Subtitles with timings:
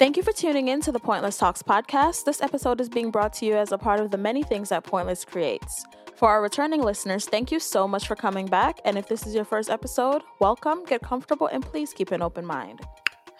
[0.00, 2.24] Thank you for tuning in to the Pointlesss Talks podcast.
[2.24, 4.82] This episode is being brought to you as a part of the many things that
[4.82, 5.84] Pointlesss creates.
[6.16, 8.80] For our returning listeners, thank you so much for coming back.
[8.86, 12.46] And if this is your first episode, welcome, get comfortable, and please keep an open
[12.46, 12.80] mind.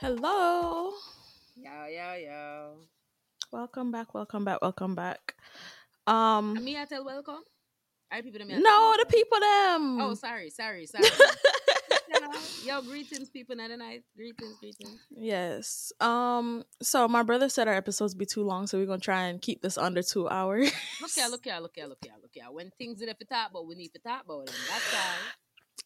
[0.00, 0.90] Hello.
[1.56, 2.72] Yo, yo, yo.
[3.50, 5.36] Welcome back, welcome back, welcome back.
[6.06, 7.40] Um Me, I tell welcome.
[8.12, 8.60] I people them.
[8.60, 10.00] No, the people them.
[10.02, 11.08] Oh, sorry, sorry, sorry.
[12.64, 14.02] Yo, greetings, people of the night.
[14.16, 15.00] Greetings, greetings.
[15.10, 15.92] Yes.
[16.00, 16.64] Um.
[16.82, 19.62] So my brother said our episodes be too long, so we're gonna try and keep
[19.62, 20.70] this under two hours.
[21.00, 22.44] Look here, look here, look here, look here, look here.
[22.50, 24.54] When things are for talk about, we need to talk about them.
[24.68, 25.14] That's why.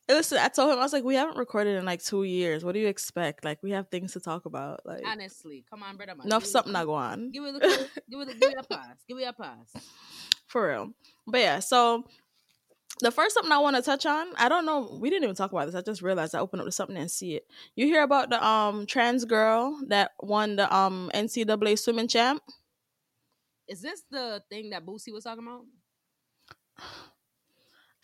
[0.08, 2.62] Listen, I told him I was like, we haven't recorded in like two years.
[2.64, 3.44] What do you expect?
[3.44, 4.80] Like, we have things to talk about.
[4.84, 6.14] Like, honestly, come on, brother.
[6.14, 6.26] Man.
[6.26, 7.30] Enough something not go on.
[7.30, 8.96] Give it, give it, give give it a pass.
[9.08, 9.72] Give it a pass.
[10.46, 10.90] For real.
[11.26, 12.04] But yeah, so
[13.00, 15.52] the first something I want to touch on, I don't know, we didn't even talk
[15.52, 15.74] about this.
[15.74, 17.44] I just realized I opened up to something and see it.
[17.74, 22.42] You hear about the um trans girl that won the um NCAA swimming champ?
[23.68, 25.64] Is this the thing that Boosie was talking about?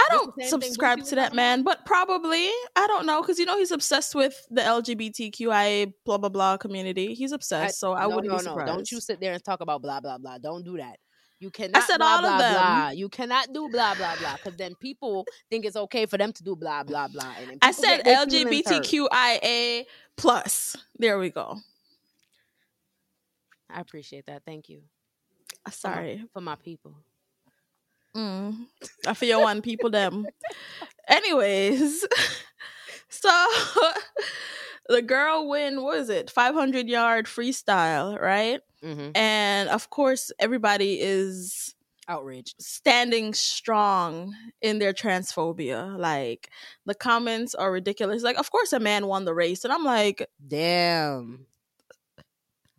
[0.01, 3.70] I don't subscribe to that man, but probably I don't know because you know he's
[3.70, 7.14] obsessed with the LGBTQIA blah blah blah community.
[7.14, 8.67] He's obsessed, I, so I no, wouldn't no, be surprised.
[8.67, 10.39] No, don't you sit there and talk about blah blah blah.
[10.39, 10.98] Don't do that.
[11.41, 11.83] You cannot.
[11.83, 12.55] I said blah, all blah, of them.
[12.55, 12.88] Blah.
[12.91, 16.44] You cannot do blah blah blah because then people think it's okay for them to
[16.44, 17.34] do blah blah blah.
[17.62, 20.77] I said LGBTQIA plus.
[20.98, 21.56] There we go.
[23.70, 24.42] I appreciate that.
[24.44, 24.83] Thank you.
[25.64, 26.94] Uh, sorry for my, for my people.
[28.14, 28.66] Mm,
[29.06, 30.27] I feel one people them.
[31.08, 32.05] Anyways,
[33.11, 33.47] so
[34.89, 39.11] the girl win what is it 500 yard freestyle right mm-hmm.
[39.14, 41.75] and of course everybody is
[42.08, 46.50] outraged standing strong in their transphobia like
[46.86, 50.28] the comments are ridiculous like of course a man won the race and i'm like
[50.48, 51.47] damn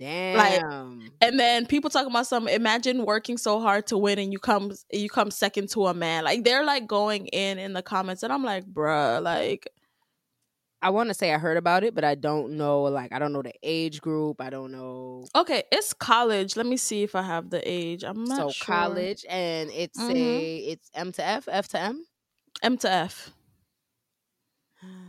[0.01, 0.99] Damn.
[0.99, 2.47] Like, and then people talking about some.
[2.47, 6.23] Imagine working so hard to win, and you come you come second to a man.
[6.23, 9.71] Like they're like going in in the comments, and I'm like, bruh, like
[10.81, 12.83] I want to say I heard about it, but I don't know.
[12.83, 14.41] Like, I don't know the age group.
[14.41, 15.25] I don't know.
[15.35, 16.55] Okay, it's college.
[16.55, 18.03] Let me see if I have the age.
[18.03, 18.65] I'm not so sure.
[18.65, 20.15] college, and it's mm-hmm.
[20.15, 22.03] a it's M to F, F to M,
[22.63, 23.31] M to F.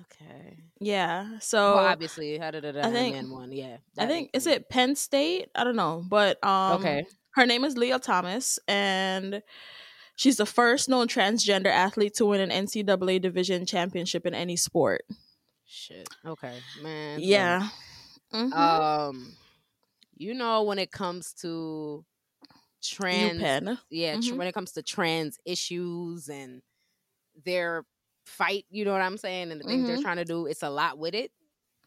[0.02, 0.58] Okay.
[0.80, 1.38] Yeah.
[1.40, 2.76] So well, obviously, how did it?
[2.76, 3.52] I think one.
[3.52, 3.78] Yeah.
[3.98, 5.48] I think is it Penn State.
[5.54, 7.06] I don't know, but um, okay.
[7.34, 9.42] Her name is Lia Thomas, and
[10.16, 15.04] she's the first known transgender athlete to win an NCAA division championship in any sport.
[15.66, 16.08] Shit.
[16.24, 17.18] Okay, man.
[17.20, 17.68] Yeah.
[18.32, 18.52] mm-hmm.
[18.52, 19.36] Um,
[20.16, 22.04] you know when it comes to
[22.82, 23.40] trans,
[23.90, 24.36] yeah, mm-hmm.
[24.36, 26.62] when it comes to trans issues and
[27.44, 27.84] their
[28.24, 29.94] fight, you know what I'm saying, and the things mm-hmm.
[29.94, 31.30] they're trying to do, it's a lot with it.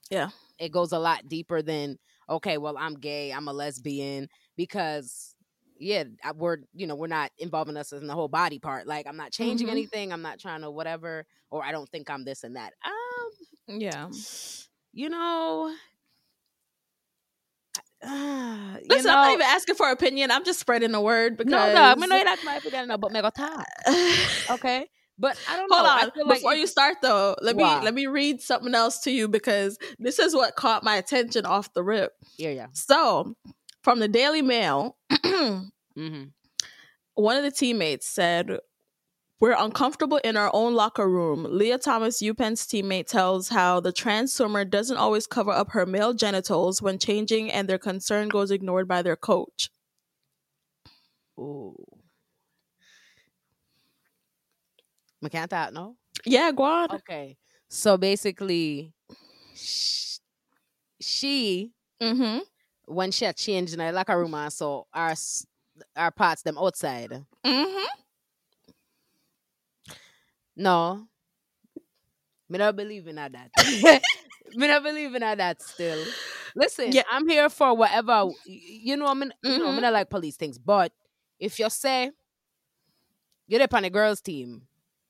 [0.09, 1.97] Yeah, it goes a lot deeper than
[2.29, 5.35] okay, well, I'm gay, I'm a lesbian, because
[5.77, 6.03] yeah,
[6.35, 8.87] we're you know we're not involving us in the whole body part.
[8.87, 9.77] Like I'm not changing mm-hmm.
[9.77, 10.13] anything.
[10.13, 12.73] I'm not trying to whatever, or I don't think I'm this and that.
[12.85, 12.93] Um,
[13.67, 14.09] yeah.
[14.93, 15.73] You know,
[18.03, 20.31] uh, Listen, know, I'm not even asking for opinion.
[20.31, 22.87] I'm just spreading the word because no, no, I mean, no, you're not my opinion,
[22.87, 23.65] no, but me go talk.
[24.51, 24.87] Okay,
[25.17, 26.23] but I don't Hold know.
[26.23, 27.79] on, before like you start though, let wow.
[27.79, 31.45] me let me read something else to you because this is what caught my attention
[31.45, 32.11] off the rip.
[32.37, 32.67] Yeah, yeah.
[32.73, 33.35] So,
[33.81, 36.23] from the Daily Mail, mm-hmm.
[37.15, 38.59] one of the teammates said,
[39.40, 41.46] we're uncomfortable in our own locker room.
[41.50, 46.13] Lia Thomas, UPenn's teammate, tells how the trans swimmer doesn't always cover up her male
[46.13, 49.69] genitals when changing, and their concern goes ignored by their coach.
[51.38, 51.75] Ooh.
[55.23, 55.96] I can't that, no?
[56.25, 56.91] Yeah, go on.
[56.91, 57.35] Okay.
[57.67, 58.94] So basically,
[59.56, 61.72] she,
[62.02, 62.40] mm-hmm.
[62.85, 65.16] when she had changed in her locker room, so our,
[65.97, 67.12] our parts them outside.
[67.46, 67.85] Mm-hmm
[70.55, 71.07] no.
[72.49, 73.31] Me not believe in that.
[74.55, 76.03] me not believe in that still.
[76.55, 77.03] Listen, yeah.
[77.11, 79.52] I'm here for whatever you know, I mean mm-hmm.
[79.52, 80.91] you know, I mean I like police things, but
[81.40, 82.11] if you say
[83.47, 84.63] you're up on the girls team,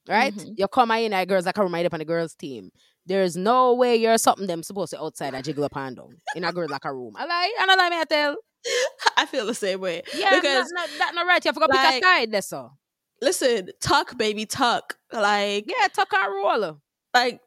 [0.07, 0.33] right?
[0.33, 0.53] Mm-hmm.
[0.57, 2.71] You come in at girls like I remind up on the girls team.
[3.05, 6.43] There's no way you're something them supposed to outside and jiggle up and down in
[6.43, 7.13] a girl like a room.
[7.15, 8.37] I like, and I like me I tell.
[9.17, 10.01] I feel the same way.
[10.15, 11.45] Yeah, because not, not, not right.
[11.45, 12.79] You go like, pick a side, that's all
[13.21, 14.97] listen, tuck, baby, tuck.
[15.11, 16.75] Like, yeah, tuck our roller.
[17.13, 17.39] Like,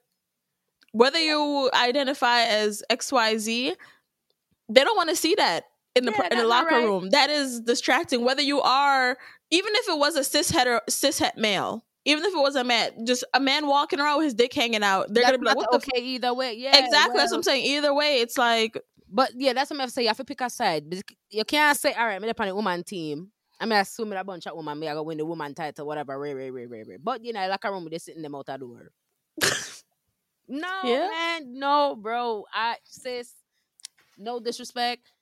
[0.92, 3.74] whether you identify as XYZ,
[4.68, 6.84] they don't want to see that in the yeah, in the locker right.
[6.84, 7.10] room.
[7.10, 8.24] That is distracting.
[8.24, 9.16] Whether you are,
[9.50, 12.64] even if it was a cis hetero cis het male, even if it was a
[12.64, 15.46] man, just a man walking around with his dick hanging out, they're that's gonna be
[15.46, 16.02] like, "What the okay?" F-?
[16.02, 17.14] Either way, yeah, exactly.
[17.14, 17.16] Well.
[17.18, 17.64] That's what I'm saying.
[17.64, 18.78] Either way, it's like
[19.10, 20.02] But yeah, that's what I'm say.
[20.02, 21.02] You have to pick a side.
[21.30, 23.30] You can't say, all right, I'm on the woman team.
[23.60, 25.86] I mean, I assuming a bunch of woman, me I go win the woman title,
[25.86, 26.98] whatever, rare, rare, rare, rare, rare.
[27.02, 28.92] But you know, like a room, they sitting them out the door.
[30.48, 31.08] no, yeah.
[31.08, 32.44] man, no, bro.
[32.52, 33.32] I sis,
[34.16, 35.12] no disrespect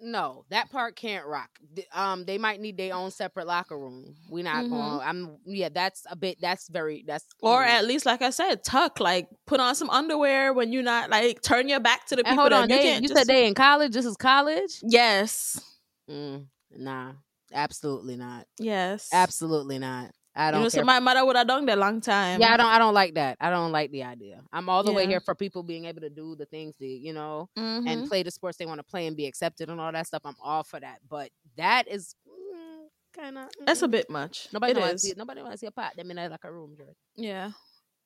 [0.00, 1.50] no, that part can't rock.
[1.92, 4.14] Um, they might need their own separate locker room.
[4.30, 4.74] We're not mm-hmm.
[4.74, 5.00] going.
[5.02, 5.70] I'm yeah.
[5.70, 6.38] That's a bit.
[6.40, 7.04] That's very.
[7.06, 9.00] That's or at least like I said, tuck.
[9.00, 12.36] Like put on some underwear when you're not like turn your back to the and
[12.36, 12.42] people.
[12.42, 13.16] Hold on, you, they, you just...
[13.16, 13.92] said they in college.
[13.92, 14.80] This is college.
[14.82, 15.60] Yes.
[16.08, 17.12] Mm, nah,
[17.52, 18.46] absolutely not.
[18.58, 20.10] Yes, absolutely not.
[20.38, 20.60] I don't.
[20.60, 22.40] You know, so my mother would have done that long time.
[22.40, 22.66] Yeah, I don't.
[22.66, 23.38] I don't like that.
[23.40, 24.40] I don't like the idea.
[24.52, 24.96] I'm all the yeah.
[24.96, 27.88] way here for people being able to do the things that you know mm-hmm.
[27.88, 30.22] and play the sports they want to play and be accepted and all that stuff.
[30.24, 31.00] I'm all for that.
[31.08, 33.46] But that is mm, kind of.
[33.46, 34.48] Mm, That's a bit much.
[34.52, 35.14] Nobody wants to see.
[35.16, 35.96] Nobody wants to see a pot.
[35.96, 36.94] Them in like a room, Jared.
[37.16, 37.50] Yeah.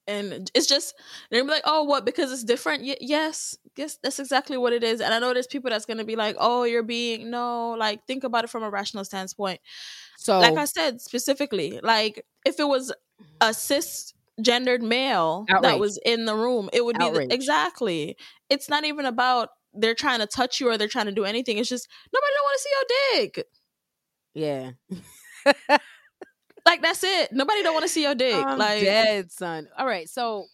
[0.07, 0.95] And it's just
[1.31, 2.05] they're be like, oh, what?
[2.05, 2.83] Because it's different.
[2.83, 5.01] Y- yes, yes, that's exactly what it is.
[5.01, 8.25] And I know there's people that's gonna be like, oh, you're being no, like think
[8.25, 9.61] about it from a rational standpoint.
[10.19, 12.93] So, like I said specifically, like if it was
[13.41, 15.63] a cisgendered male outrage.
[15.63, 17.29] that was in the room, it would outrage.
[17.29, 18.17] be the, exactly.
[18.51, 21.59] It's not even about they're trying to touch you or they're trying to do anything.
[21.59, 23.47] It's just nobody don't want to see your dick.
[24.35, 25.79] Yeah.
[26.67, 27.33] like that's it.
[27.33, 28.35] Nobody don't want to see your dick.
[28.35, 29.69] I'm like dead, son.
[29.77, 30.47] All right, so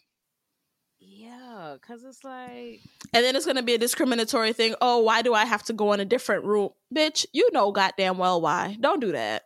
[1.00, 2.80] yeah, because it's like,
[3.12, 4.74] and then it's gonna be a discriminatory thing.
[4.80, 7.26] Oh, why do I have to go in a different room, bitch?
[7.32, 8.76] You know goddamn well why.
[8.80, 9.44] Don't do that.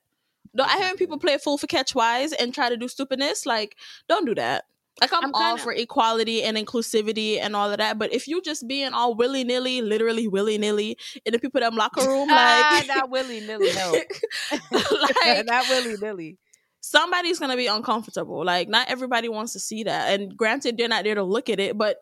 [0.55, 3.47] Don't I hearing people play fool for catch wise and try to do stupidness.
[3.47, 3.76] Like,
[4.09, 4.64] don't do that.
[5.00, 5.62] Like I'm, I'm all kinda...
[5.62, 9.43] for equality and inclusivity and all of that, but if you just being all willy
[9.43, 13.70] nilly, literally willy nilly in the people that locker room, ah, like not willy nilly,
[13.75, 13.93] no,
[14.70, 16.38] like not willy nilly.
[16.82, 18.44] Somebody's gonna be uncomfortable.
[18.44, 20.20] Like not everybody wants to see that.
[20.20, 21.99] And granted, they're not there to look at it, but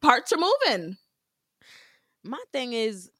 [0.00, 0.96] parts are moving.
[2.22, 3.10] My thing is,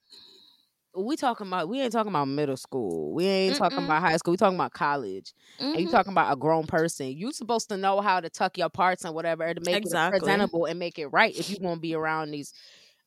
[0.96, 3.12] we talking about we ain't talking about middle school.
[3.12, 3.58] We ain't Mm-mm.
[3.58, 4.30] talking about high school.
[4.30, 5.34] We talking about college.
[5.58, 5.72] Mm-hmm.
[5.72, 7.08] And you talking about a grown person.
[7.08, 10.18] You supposed to know how to tuck your parts and whatever to make exactly.
[10.18, 12.52] it presentable and make it right if you gonna be around these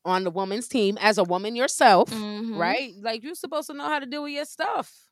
[0.04, 2.58] on the woman's team as a woman yourself, mm-hmm.
[2.58, 2.94] right?
[3.02, 5.07] Like you're supposed to know how to deal with your stuff.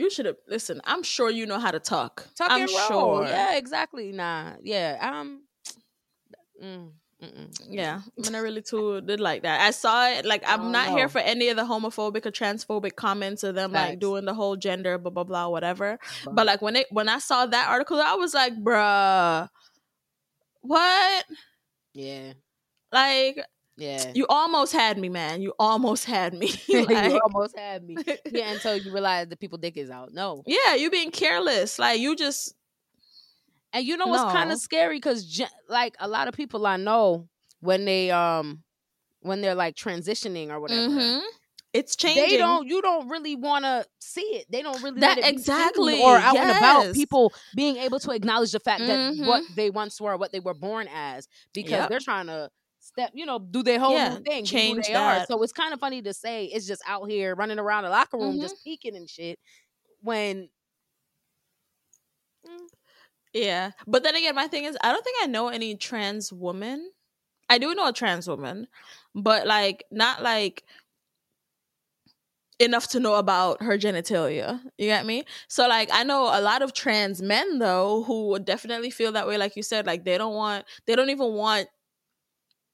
[0.00, 0.80] You should have listen.
[0.84, 2.26] I'm sure you know how to talk.
[2.34, 3.26] Tuck I'm sure.
[3.26, 4.12] Yeah, exactly.
[4.12, 4.96] Nah, yeah.
[5.00, 5.42] Um.
[6.62, 6.90] Mm.
[7.22, 7.48] Mm-mm.
[7.70, 9.62] Yeah, when not really too did like that.
[9.62, 10.26] I saw it.
[10.26, 10.96] Like I'm oh, not no.
[10.96, 13.88] here for any of the homophobic or transphobic comments of them Facts.
[13.88, 15.98] like doing the whole gender blah blah blah whatever.
[16.24, 19.48] But, but like when it when I saw that article, I was like, bruh,
[20.60, 21.24] what?
[21.94, 22.34] Yeah.
[22.92, 23.42] Like
[23.80, 24.12] yeah.
[24.14, 25.42] You almost had me, man.
[25.42, 26.48] You almost had me.
[26.68, 27.96] like, you almost had me.
[28.30, 30.12] Yeah, until you realize the people dick is out.
[30.12, 30.42] No.
[30.46, 31.78] Yeah, you being careless.
[31.78, 32.54] Like you just
[33.72, 34.30] and you know what's no.
[34.30, 37.28] kind of scary because like a lot of people I know
[37.60, 38.62] when they um
[39.20, 40.88] when they're like transitioning or whatever.
[40.88, 41.20] Mm-hmm.
[41.72, 42.28] It's changing.
[42.28, 42.66] They don't.
[42.66, 44.46] You don't really want to see it.
[44.50, 46.48] They don't really that exactly or out yes.
[46.48, 49.20] and about people being able to acknowledge the fact mm-hmm.
[49.20, 51.88] that what they once were, what they were born as, because yep.
[51.88, 52.50] they're trying to
[52.90, 55.22] step, you know, do their whole yeah, thing, change they that.
[55.22, 55.26] are.
[55.26, 58.18] So it's kind of funny to say it's just out here running around the locker
[58.18, 58.42] room, mm-hmm.
[58.42, 59.38] just peeking and shit.
[60.02, 60.48] When
[62.46, 62.66] mm,
[63.32, 63.70] yeah.
[63.86, 66.90] But then again, my thing is, I don't think I know any trans woman.
[67.48, 68.68] I do know a trans woman,
[69.14, 70.64] but like, not like
[72.60, 74.60] enough to know about her genitalia.
[74.78, 75.24] You get me?
[75.48, 79.26] So like I know a lot of trans men though who would definitely feel that
[79.26, 81.68] way like you said like they don't want they don't even want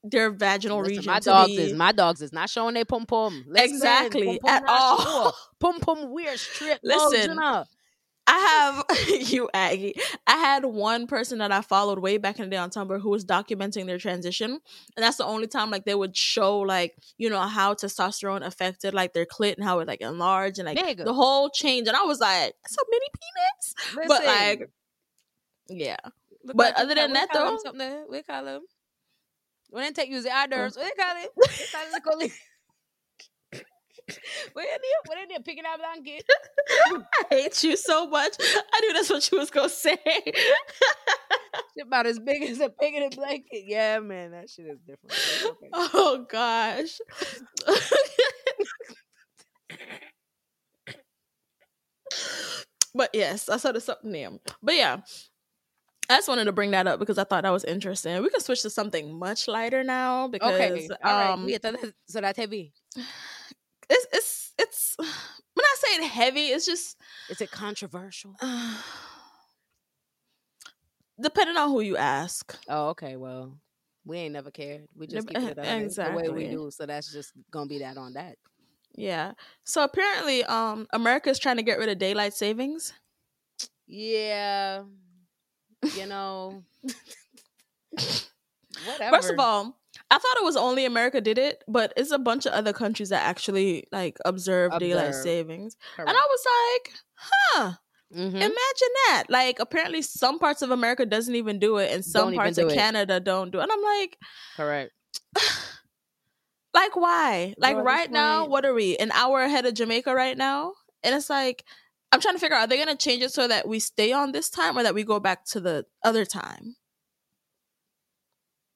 [0.05, 1.57] their vaginal Listen, region my dogs be...
[1.57, 3.45] is my dogs is not showing their pum pum.
[3.55, 5.35] Exactly pum, at all.
[5.59, 6.81] Pum pum weird strip.
[6.83, 7.39] Listen,
[8.29, 8.85] I have
[9.31, 9.95] you Aggie.
[10.27, 13.11] I had one person that I followed way back in the day on Tumblr who
[13.11, 17.31] was documenting their transition, and that's the only time like they would show like you
[17.31, 21.05] know how testosterone affected like their clit and how it like enlarged and like Nigga.
[21.05, 21.87] the whole change.
[21.87, 24.09] And I was like, "It's a mini penis," Listen.
[24.09, 24.71] but like,
[25.69, 25.97] yeah.
[26.45, 28.63] Look but like other than that, though, something we call them.
[29.71, 30.83] When they take you the outdoors, oh.
[30.83, 31.31] what they call it?
[31.93, 32.33] They call it
[34.53, 35.01] what are you?
[35.07, 36.25] What are you picking up blanket?
[37.31, 38.35] I hate you so much.
[38.41, 39.99] I knew that's what you was gonna say.
[41.83, 43.65] about as big as a pig in a blanket.
[43.67, 45.13] Yeah, man, that shit is different.
[45.45, 45.71] Okay.
[45.73, 47.01] Oh gosh.
[52.95, 54.31] but yes, I saw the something there.
[54.63, 55.01] But yeah.
[56.09, 58.23] I just wanted to bring that up because I thought that was interesting.
[58.23, 60.89] We can switch to something much lighter now because okay.
[61.03, 61.95] All um, right.
[62.07, 62.73] so that's heavy
[63.91, 65.09] it's it's it's when
[65.65, 66.97] I say it heavy, it's just
[67.29, 68.35] is it controversial?
[71.21, 72.57] depending on who you ask.
[72.69, 73.17] Oh, okay.
[73.17, 73.57] Well,
[74.05, 74.87] we ain't never cared.
[74.95, 76.23] We just keep it exactly.
[76.23, 76.71] the way we do.
[76.71, 78.37] So that's just gonna be that on that.
[78.95, 79.33] Yeah.
[79.65, 82.93] So apparently, um, America is trying to get rid of daylight savings.
[83.87, 84.83] Yeah.
[85.83, 86.63] You know.
[88.85, 89.11] Whatever.
[89.17, 89.79] First of all,
[90.11, 93.09] I thought it was only America did it, but it's a bunch of other countries
[93.09, 94.81] that actually like observe, observe.
[94.81, 95.77] daylight savings.
[95.97, 96.09] Correct.
[96.09, 97.73] And I was like, huh.
[98.15, 98.37] Mm-hmm.
[98.37, 99.25] Imagine that.
[99.29, 102.71] Like apparently some parts of America doesn't even do it and some don't parts of
[102.71, 103.65] Canada don't do it.
[103.65, 104.19] And I'm like
[104.57, 104.93] Correct.
[106.75, 107.55] like why?
[107.59, 108.97] Like right now, what are we?
[108.97, 110.75] An hour ahead of Jamaica right now?
[111.03, 111.65] And it's like
[112.13, 114.33] I'm trying to figure out are they gonna change it so that we stay on
[114.33, 116.77] this time or that we go back to the other time?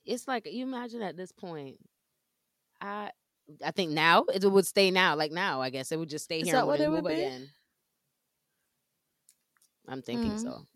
[0.05, 1.77] It's like you imagine at this point.
[2.81, 3.11] I
[3.65, 5.61] I think now it would stay now, like now.
[5.61, 6.57] I guess it would just stay Is here.
[6.57, 7.13] That what it would be?
[7.15, 7.51] Again.
[9.89, 10.39] I'm thinking mm-hmm.
[10.39, 10.67] so.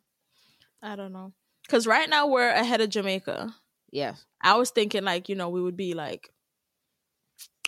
[0.82, 1.32] I don't know.
[1.68, 3.54] Cause right now we're ahead of Jamaica.
[3.90, 4.14] Yeah.
[4.42, 6.30] I was thinking like, you know, we would be like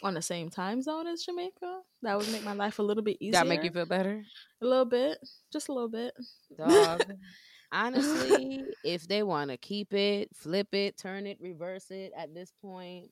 [0.03, 1.81] on the same time zone as Jamaica.
[2.03, 3.33] That would make my life a little bit easier.
[3.33, 4.23] That make you feel better?
[4.63, 5.19] A little bit.
[5.53, 6.15] Just a little bit.
[6.57, 7.05] Dog.
[7.73, 12.53] Honestly, if they want to keep it, flip it, turn it, reverse it at this
[12.63, 13.11] point,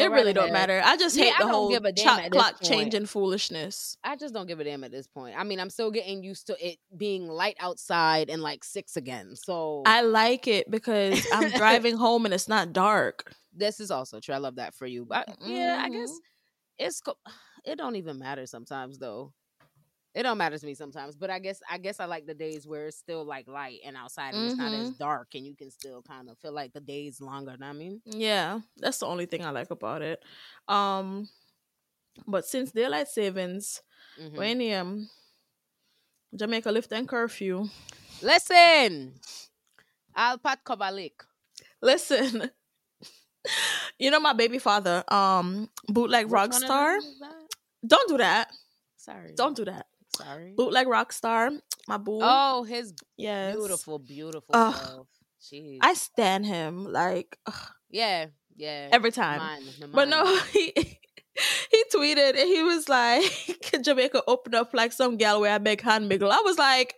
[0.00, 0.80] it really don't matter.
[0.84, 3.96] I just hate yeah, the whole chop clock changing foolishness.
[4.02, 5.36] I just don't give a damn at this point.
[5.38, 9.36] I mean, I'm still getting used to it being light outside and like six again.
[9.36, 13.32] So I like it because I'm driving home and it's not dark.
[13.52, 14.34] This is also true.
[14.34, 15.04] I love that for you.
[15.04, 15.50] But mm-hmm.
[15.50, 16.86] yeah, I guess mm-hmm.
[16.86, 17.02] it's
[17.64, 19.32] it don't even matter sometimes though
[20.14, 22.66] it don't matter to me sometimes but i guess i guess i like the days
[22.66, 24.48] where it's still like light and outside and mm-hmm.
[24.48, 25.02] it's not as mm-hmm.
[25.02, 28.00] dark and you can still kind of feel like the days longer What i mean
[28.04, 30.22] yeah that's the only thing i like about it
[30.68, 31.28] um
[32.26, 33.82] but since daylight savings
[34.20, 34.36] mm-hmm.
[34.36, 35.08] when um
[36.34, 37.68] jamaica lift and curfew
[38.22, 39.14] listen
[40.14, 41.22] i'll pat cover lake
[41.80, 42.50] listen
[43.98, 46.98] you know my baby father um bootleg rockstar
[47.86, 48.50] don't do that
[49.00, 49.32] Sorry.
[49.34, 49.86] Don't do that.
[50.20, 50.54] Sorry.
[50.56, 51.58] Bootleg Rockstar,
[51.88, 52.20] my boo.
[52.22, 53.54] Oh, his yes.
[53.56, 54.98] beautiful, beautiful uh.
[55.80, 57.70] I stand him like ugh.
[57.90, 58.88] Yeah, yeah.
[58.92, 59.38] Every time.
[59.38, 59.90] Mine, mine.
[59.92, 60.72] But no, he
[61.70, 63.24] he tweeted and he was like
[63.62, 66.30] "Can Jamaica open up like some gal where I make hand miggle.
[66.30, 66.94] I was like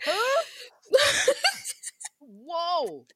[2.20, 3.06] Whoa.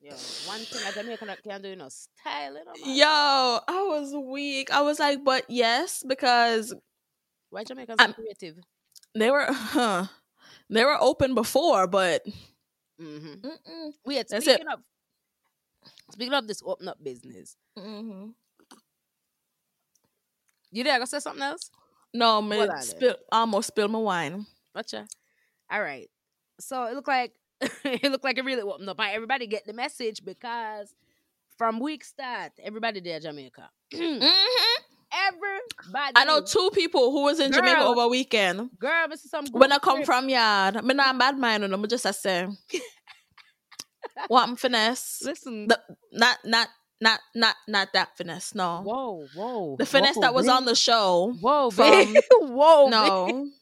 [0.00, 0.12] Yo,
[0.46, 2.62] one thing I Jamaican can't do, you know, styling.
[2.84, 4.70] Yo, I was weak.
[4.70, 6.72] I was like, but yes, because
[7.50, 8.56] why Jamaicans are creative?
[9.14, 10.06] They were, huh?
[10.68, 12.24] They were open before, but
[13.00, 13.48] mm-hmm.
[14.04, 14.28] wait.
[14.28, 14.72] That's speaking it.
[14.72, 14.80] of
[16.12, 18.30] speaking of this open up business, mm-hmm.
[20.72, 20.94] you there?
[20.94, 21.70] Gonna say something else?
[22.12, 22.82] No, man.
[22.82, 24.46] Spill, almost spilled my wine.
[24.74, 25.06] Gotcha.
[25.70, 26.08] All right.
[26.60, 27.32] So it looked like
[27.84, 29.00] it looked like it really opened up.
[29.00, 30.94] Everybody get the message because
[31.58, 33.70] from week start, everybody there Jamaica.
[33.94, 34.75] mm-hmm.
[35.26, 36.12] Everybody.
[36.14, 38.70] I know two people who was in girl, Jamaica over weekend.
[38.78, 40.06] Girl, this is some when I come trip.
[40.06, 40.76] from yard.
[40.76, 42.46] I'm not bad mind on them, just I say.
[44.28, 45.22] what I'm finesse.
[45.24, 45.68] Listen.
[45.68, 45.80] The,
[46.12, 46.68] not not
[47.00, 48.54] not not not that finesse.
[48.54, 48.82] No.
[48.82, 49.76] Whoa, whoa.
[49.78, 50.54] The finesse whoa, that was babe.
[50.54, 51.34] on the show.
[51.40, 52.88] Whoa, from, whoa.
[52.88, 53.48] No.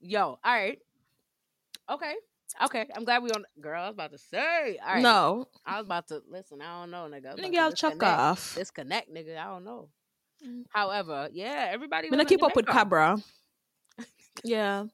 [0.00, 0.78] Yo, all right.
[1.90, 2.14] Okay.
[2.62, 3.44] Okay, I'm glad we on.
[3.60, 4.78] Girl, I was about to say.
[4.84, 5.02] All right.
[5.02, 6.60] No, I was about to listen.
[6.60, 7.36] I don't know, nigga.
[7.38, 8.54] Nigga, I'll chuck off.
[8.54, 9.36] Disconnect, nigga.
[9.38, 9.88] I don't know.
[10.46, 10.64] Mm.
[10.70, 12.06] However, yeah, everybody.
[12.06, 13.18] I'm gonna keep up with Cabra.
[14.44, 14.84] yeah.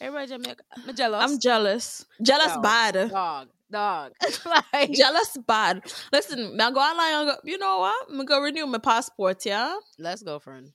[0.00, 0.64] Everybody Jamaica.
[0.76, 1.22] I'm jealous.
[1.22, 2.06] I'm jealous.
[2.20, 3.10] Jealous bad.
[3.10, 3.48] Dog.
[3.70, 4.12] Dog.
[4.72, 5.82] like jealous bad.
[6.12, 7.26] Listen, now go online.
[7.26, 8.06] Go, you know what?
[8.08, 9.46] I'm gonna go renew my passport.
[9.46, 9.76] Yeah.
[9.98, 10.72] Let's go, friend.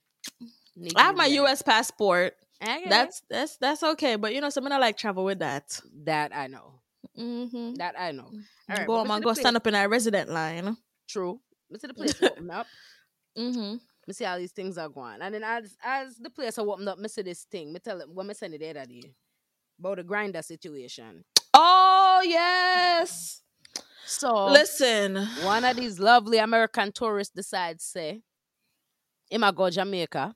[0.76, 1.60] Need I have my U.S.
[1.62, 2.34] passport.
[2.60, 5.80] That's that's that's okay, but you know, someone I like travel with that.
[6.04, 6.80] That I know.
[7.18, 7.74] Mm-hmm.
[7.74, 8.30] That I know.
[8.68, 10.76] All right, go on, go stand up in our resident line.
[11.08, 11.40] True.
[11.70, 12.66] Let's see the place open up.
[13.36, 13.76] Mm-hmm.
[14.06, 16.88] Me see how these things are going, and then as as the place are opened
[16.88, 17.72] up, me see this thing.
[17.72, 19.14] Me tell them what me send it there day
[19.78, 21.24] about the Grindr situation.
[21.54, 23.42] Oh yes.
[24.06, 28.22] So listen, one of these lovely American tourists decides say,
[29.30, 30.34] "Him a go Jamaica."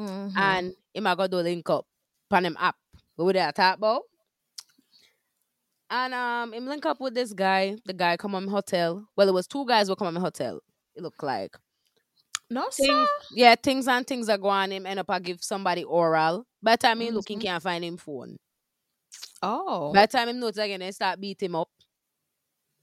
[0.00, 0.38] Mm-hmm.
[0.38, 1.86] And him a go do link up
[2.30, 2.76] on him app.
[3.16, 4.02] What would that talk about?
[5.90, 7.76] And um him link up with this guy.
[7.84, 9.06] The guy come on my hotel.
[9.16, 10.60] Well, it was two guys who come on my hotel.
[10.94, 11.56] It looked like.
[12.48, 13.06] No, things, sir.
[13.32, 14.72] Yeah, things and things are going.
[14.72, 16.46] Him end up I give somebody oral.
[16.62, 17.06] By the time mm-hmm.
[17.06, 18.38] he looking, can't find him phone.
[19.42, 19.92] Oh.
[19.92, 21.68] By the time him notes again, they start beat him up.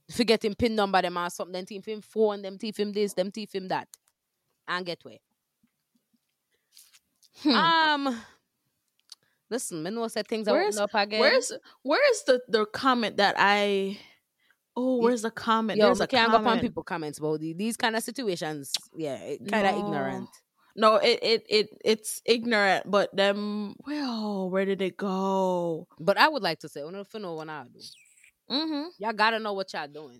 [0.10, 1.52] Forget him pin number them or something.
[1.52, 3.90] Then team him phone, them teeth him this, them teeth him that.
[4.68, 5.20] And get way.
[7.44, 7.50] Hmm.
[7.50, 8.22] Um,
[9.50, 11.22] Listen, Minwa said things where's, up again.
[11.22, 11.54] Where's
[11.84, 13.98] where's the the comment that I
[14.76, 15.80] Oh, where's the comment?
[15.80, 16.44] Yo, There's a can't comment.
[16.44, 18.72] go upon people comments about these kind of situations.
[18.96, 19.18] Yeah,
[19.50, 19.80] kind of no.
[19.80, 20.30] ignorant.
[20.76, 25.88] No, it it it it's ignorant, but them well, where did it go?
[26.00, 27.80] But I would like to say, I don't know what I do.
[28.52, 28.84] Mm-hmm.
[29.00, 30.20] Y'all gotta know what y'all doing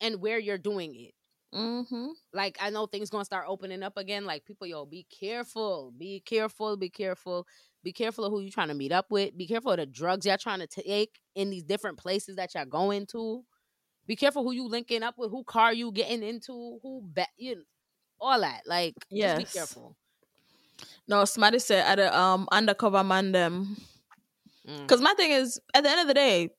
[0.00, 1.14] and where you're doing it.
[1.54, 2.08] Mm-hmm.
[2.32, 4.24] Like I know things gonna start opening up again.
[4.24, 7.46] Like people, yo, be careful, be careful, be careful,
[7.84, 9.36] be careful of who you trying to meet up with.
[9.36, 12.64] Be careful of the drugs y'all trying to take in these different places that y'all
[12.64, 13.44] going to.
[14.06, 17.62] Be careful who you linking up with, who car you getting into, who bet you,
[18.20, 18.62] all that.
[18.66, 19.38] Like, yes.
[19.38, 19.96] be careful.
[21.06, 23.76] No, somebody said at a um undercover man them.
[24.64, 25.04] Because mm.
[25.04, 26.50] my thing is, at the end of the day,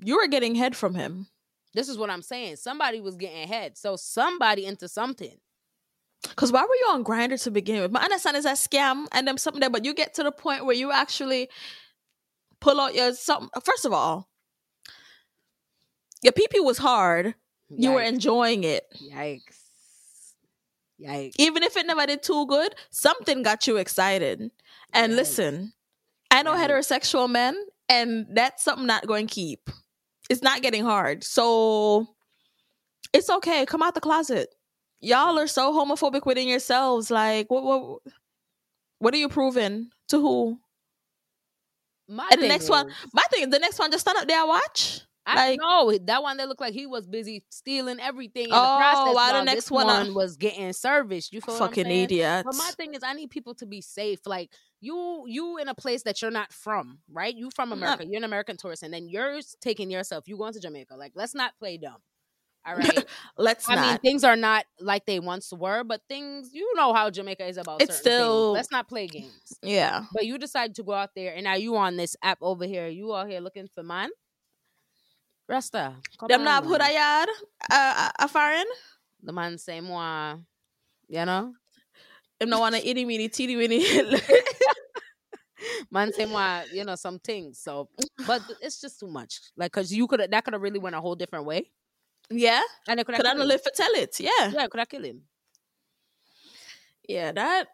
[0.00, 1.26] you were getting head from him.
[1.76, 2.56] This is what I'm saying.
[2.56, 5.36] Somebody was getting head, so somebody into something.
[6.22, 7.92] Because why were you on Grindr to begin with?
[7.92, 10.64] My understanding is a scam and then something there, but you get to the point
[10.64, 11.50] where you actually
[12.60, 13.50] pull out your something.
[13.62, 14.30] First of all,
[16.22, 17.34] your PP was hard.
[17.70, 17.82] Yikes.
[17.82, 18.84] You were enjoying it.
[19.12, 19.60] Yikes.
[20.98, 21.34] Yikes.
[21.38, 24.50] Even if it never did too good, something got you excited.
[24.94, 25.16] And Yikes.
[25.16, 25.72] listen,
[26.30, 26.70] I know Yikes.
[26.70, 27.54] heterosexual men,
[27.90, 29.68] and that's something not going to keep.
[30.28, 31.24] It's not getting hard.
[31.24, 32.06] So
[33.12, 33.66] it's okay.
[33.66, 34.54] Come out the closet.
[35.00, 37.10] Y'all are so homophobic within yourselves.
[37.10, 38.00] Like, what what
[38.98, 39.90] what are you proving?
[40.08, 40.58] To who?
[42.08, 44.46] My and the next is, one, my thing, the next one, just stand up there,
[44.46, 45.00] watch.
[45.28, 48.44] I like, know that one that looked like he was busy stealing everything.
[48.44, 51.32] In oh, the process, oh, while the next one, uh one was getting serviced.
[51.32, 52.44] You feel fucking idiot.
[52.44, 54.20] But my thing is, I need people to be safe.
[54.24, 57.34] Like you, you in a place that you're not from, right?
[57.34, 58.06] You from America.
[58.06, 60.28] You're an American tourist, and then you're taking yourself.
[60.28, 60.96] You going to Jamaica?
[60.96, 61.98] Like, let's not play dumb.
[62.66, 63.04] All right.
[63.38, 63.86] Let's I not.
[63.88, 67.56] mean, things are not like they once were, but things you know how Jamaica is
[67.56, 67.80] about.
[67.80, 68.54] It's still.
[68.54, 68.56] Things.
[68.56, 69.58] Let's not play games.
[69.62, 70.04] Yeah.
[70.12, 72.88] But you decide to go out there, and now you on this app over here.
[72.88, 74.10] You out here looking for man.
[75.48, 75.94] Rasta.
[76.28, 77.28] Them not put a yard
[77.70, 78.66] a foreign.
[79.22, 80.40] The man say more,
[81.08, 81.54] you know.
[82.38, 83.84] Them no wanna itty meeny titty winny.
[85.90, 87.58] man say more, you know, some things.
[87.58, 87.88] So,
[88.26, 89.40] but it's just too much.
[89.56, 91.70] Like, cause you could that could have really went a whole different way.
[92.30, 94.18] Yeah, and it could have live for tell it.
[94.18, 95.22] Yeah, yeah, could I kill him.
[97.08, 97.68] Yeah, that.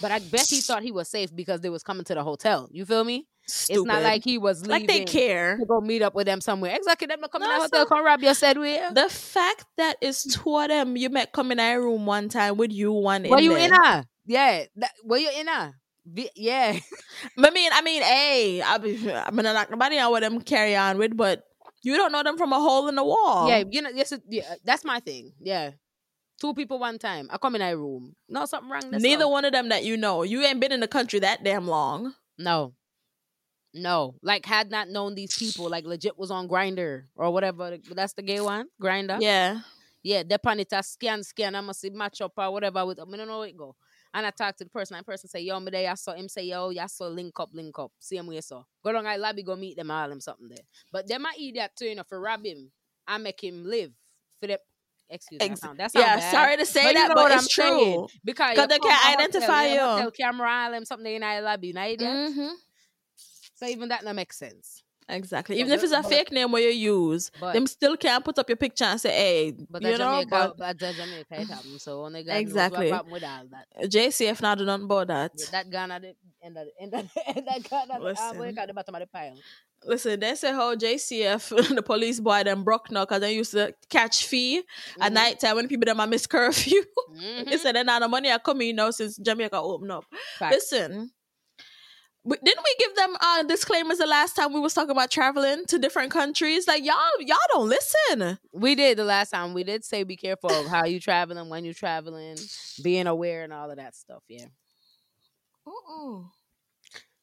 [0.00, 2.68] But I bet he thought he was safe because they was coming to the hotel.
[2.70, 3.26] You feel me?
[3.48, 3.78] Stupid.
[3.78, 6.40] It's not like he was leaving like they care to go meet up with them
[6.40, 6.74] somewhere.
[6.74, 8.76] Exactly, them coming no, the hotel, come rob you said we.
[8.92, 12.56] The fact that it's two of them you met come in a room one time
[12.56, 13.22] with you one.
[13.22, 13.64] Were in you there.
[13.64, 14.04] in her?
[14.26, 15.74] Yeah, that, were you in her?
[16.34, 16.78] Yeah.
[17.38, 20.74] I mean, I mean, hey, I be, I mean, like nobody know what them carry
[20.74, 21.44] on with, but
[21.82, 23.48] you don't know them from a hole in the wall.
[23.48, 25.32] Yeah, you know, yes, yeah, that's my thing.
[25.40, 25.70] Yeah,
[26.40, 27.28] Two people one time.
[27.32, 28.14] I come in a room.
[28.28, 28.82] No, something wrong.
[28.90, 30.22] Neither one of them that you know.
[30.22, 32.14] You ain't been in the country that damn long.
[32.38, 32.74] No.
[33.76, 34.14] No.
[34.22, 37.76] Like had not known these people, like legit was on Grindr or whatever.
[37.94, 38.66] That's the gay one?
[38.82, 39.20] Grindr.
[39.20, 39.60] Yeah.
[40.02, 43.04] Yeah, depend it a scan, scan, I must see match up or whatever with I
[43.04, 43.74] don't know where it go.
[44.14, 46.14] And I talk to the person, and the person say, Yo, me there, I saw
[46.14, 47.90] him say, Yo, y'all saw link up, link up.
[47.98, 48.62] See him where saw.
[48.84, 50.64] Go down I lobby, go meet them, all them something there.
[50.92, 52.70] But them eat that too, you know, for rob him.
[53.06, 53.90] I make him live.
[54.40, 54.58] For them
[55.08, 55.46] Excuse me.
[55.46, 56.30] Ex- that yeah, bad.
[56.32, 58.08] sorry to say but that, you know but it's I'm true.
[58.24, 59.78] Because they can't identify you.
[59.78, 62.48] Hotel camera island, something in I love you, mm-hmm.
[63.56, 64.82] So even that not makes sense.
[65.08, 65.60] Exactly.
[65.60, 68.48] Even if it's a fake name where you use, but, them still can't put up
[68.48, 69.98] your picture and say, "Hey," but you know.
[69.98, 72.90] Jamaica, but, but Jamaica it so only God exactly.
[72.90, 73.88] knows what with all that.
[73.88, 75.32] JCF not do nothing about that.
[75.36, 78.66] Yeah, that gun at the end of the end of the, that gun at the,
[78.66, 79.36] the bottom of the pile.
[79.84, 83.72] Listen, they say how JCF, the police boy, them broke now because they used to
[83.88, 85.02] catch fee mm-hmm.
[85.02, 86.82] at night time when people them are miss curfew.
[87.16, 87.48] Mm-hmm.
[87.48, 90.04] they said now the money are coming you now since Jamaica opened up.
[90.38, 90.52] Fact.
[90.52, 91.10] Listen,
[92.26, 95.78] didn't we give them uh, disclaimers the last time we was talking about traveling to
[95.78, 96.66] different countries?
[96.66, 98.38] Like y'all, y'all don't listen.
[98.52, 99.54] We did the last time.
[99.54, 102.36] We did say be careful of how you traveling, when you traveling,
[102.82, 104.22] being aware, and all of that stuff.
[104.28, 104.46] Yeah.
[105.66, 106.22] Uh-uh.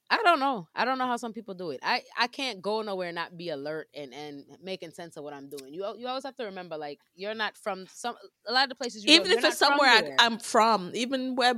[0.09, 0.67] I don't know.
[0.75, 1.79] I don't know how some people do it.
[1.81, 5.33] I I can't go nowhere and not be alert and and making sense of what
[5.33, 5.73] I'm doing.
[5.73, 8.15] You you always have to remember like you're not from some
[8.47, 11.55] a lot of the places even go, if it's somewhere I, am from, even where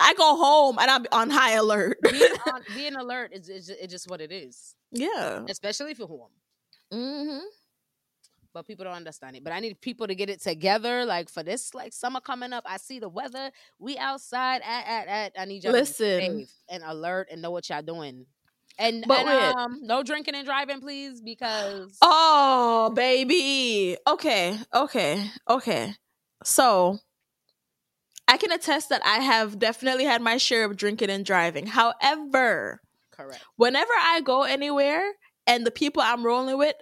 [0.00, 1.98] I go home and I'm on high alert.
[2.02, 4.74] being, on, being alert is, is, is just what it is.
[4.90, 6.30] Yeah, especially if you're home.
[6.92, 7.44] Mm-hmm
[8.54, 9.44] but people don't understand it.
[9.44, 11.04] But I need people to get it together.
[11.04, 13.50] Like for this, like summer coming up, I see the weather.
[13.78, 15.32] We outside at at at.
[15.38, 18.24] I need y'all listen and alert and know what y'all doing.
[18.78, 25.94] And, but and um, no drinking and driving, please, because oh baby, okay, okay, okay.
[26.42, 26.98] So
[28.26, 31.66] I can attest that I have definitely had my share of drinking and driving.
[31.66, 32.80] However,
[33.16, 33.44] Correct.
[33.56, 35.12] Whenever I go anywhere
[35.46, 36.74] and the people I'm rolling with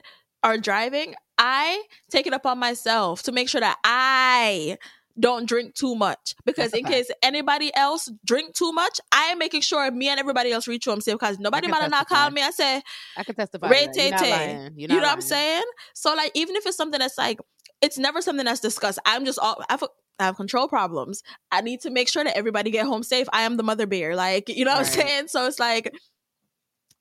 [0.42, 4.78] are driving, I take it upon myself to make sure that I
[5.20, 9.60] don't drink too much because in case anybody else drink too much, I am making
[9.60, 12.50] sure me and everybody else reach home safe because nobody might not call me I
[12.50, 12.82] say,
[13.16, 13.68] I can testify.
[13.68, 14.70] Ray Tay Tay.
[14.74, 15.02] You know lying.
[15.02, 15.64] what I'm saying?
[15.92, 17.40] So like even if it's something that's like
[17.82, 19.00] it's never something that's discussed.
[19.04, 19.76] I'm just all I
[20.22, 21.22] I have control problems.
[21.50, 23.26] I need to make sure that everybody get home safe.
[23.32, 24.16] I am the mother bear.
[24.16, 24.78] Like, you know right.
[24.78, 25.28] what I'm saying?
[25.28, 25.92] So it's like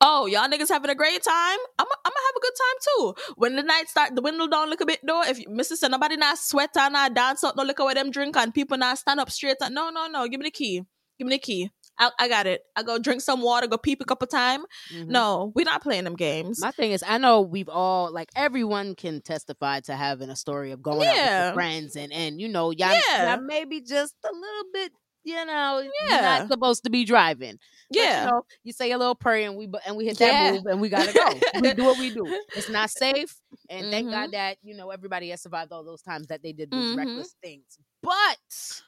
[0.01, 1.59] oh, y'all niggas having a great time.
[1.79, 3.33] I'm, gonna have a good time too.
[3.35, 5.21] When the night start, the window don't look a bit though.
[5.23, 5.77] If Mrs.
[5.77, 8.77] Say nobody not sweat and not dance up, no look at them drink and people
[8.77, 9.57] not stand up straight.
[9.69, 10.27] No, no, no.
[10.27, 10.83] Give me the key.
[11.17, 11.69] Give me the key.
[11.99, 12.61] I, I got it.
[12.75, 14.61] I go drink some water, go pee a couple time.
[14.93, 15.11] Mm-hmm.
[15.11, 16.59] No, we're not playing them games.
[16.61, 20.71] My thing is, I know we've all like everyone can testify to having a story
[20.71, 21.09] of going yeah.
[21.09, 23.35] out with friends and and you know y'all, yeah.
[23.35, 24.91] y'all maybe just a little bit
[25.23, 26.13] you know, yeah.
[26.13, 27.59] you're not supposed to be driving.
[27.91, 30.27] Yeah, but, you, know, you say a little prayer and we and we hit that
[30.27, 30.51] yeah.
[30.53, 31.29] move and we gotta go.
[31.61, 32.25] we do what we do.
[32.55, 33.35] It's not safe,
[33.69, 33.91] and mm-hmm.
[33.91, 36.79] thank God that you know everybody has survived all those times that they did these
[36.79, 36.97] mm-hmm.
[36.97, 37.77] reckless things.
[38.01, 38.81] But,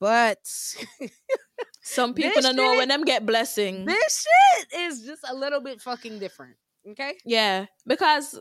[0.00, 0.38] but
[1.88, 3.84] some people don't know when them get blessing.
[3.84, 6.56] This shit is just a little bit fucking different.
[6.90, 7.14] Okay.
[7.24, 8.38] Yeah, because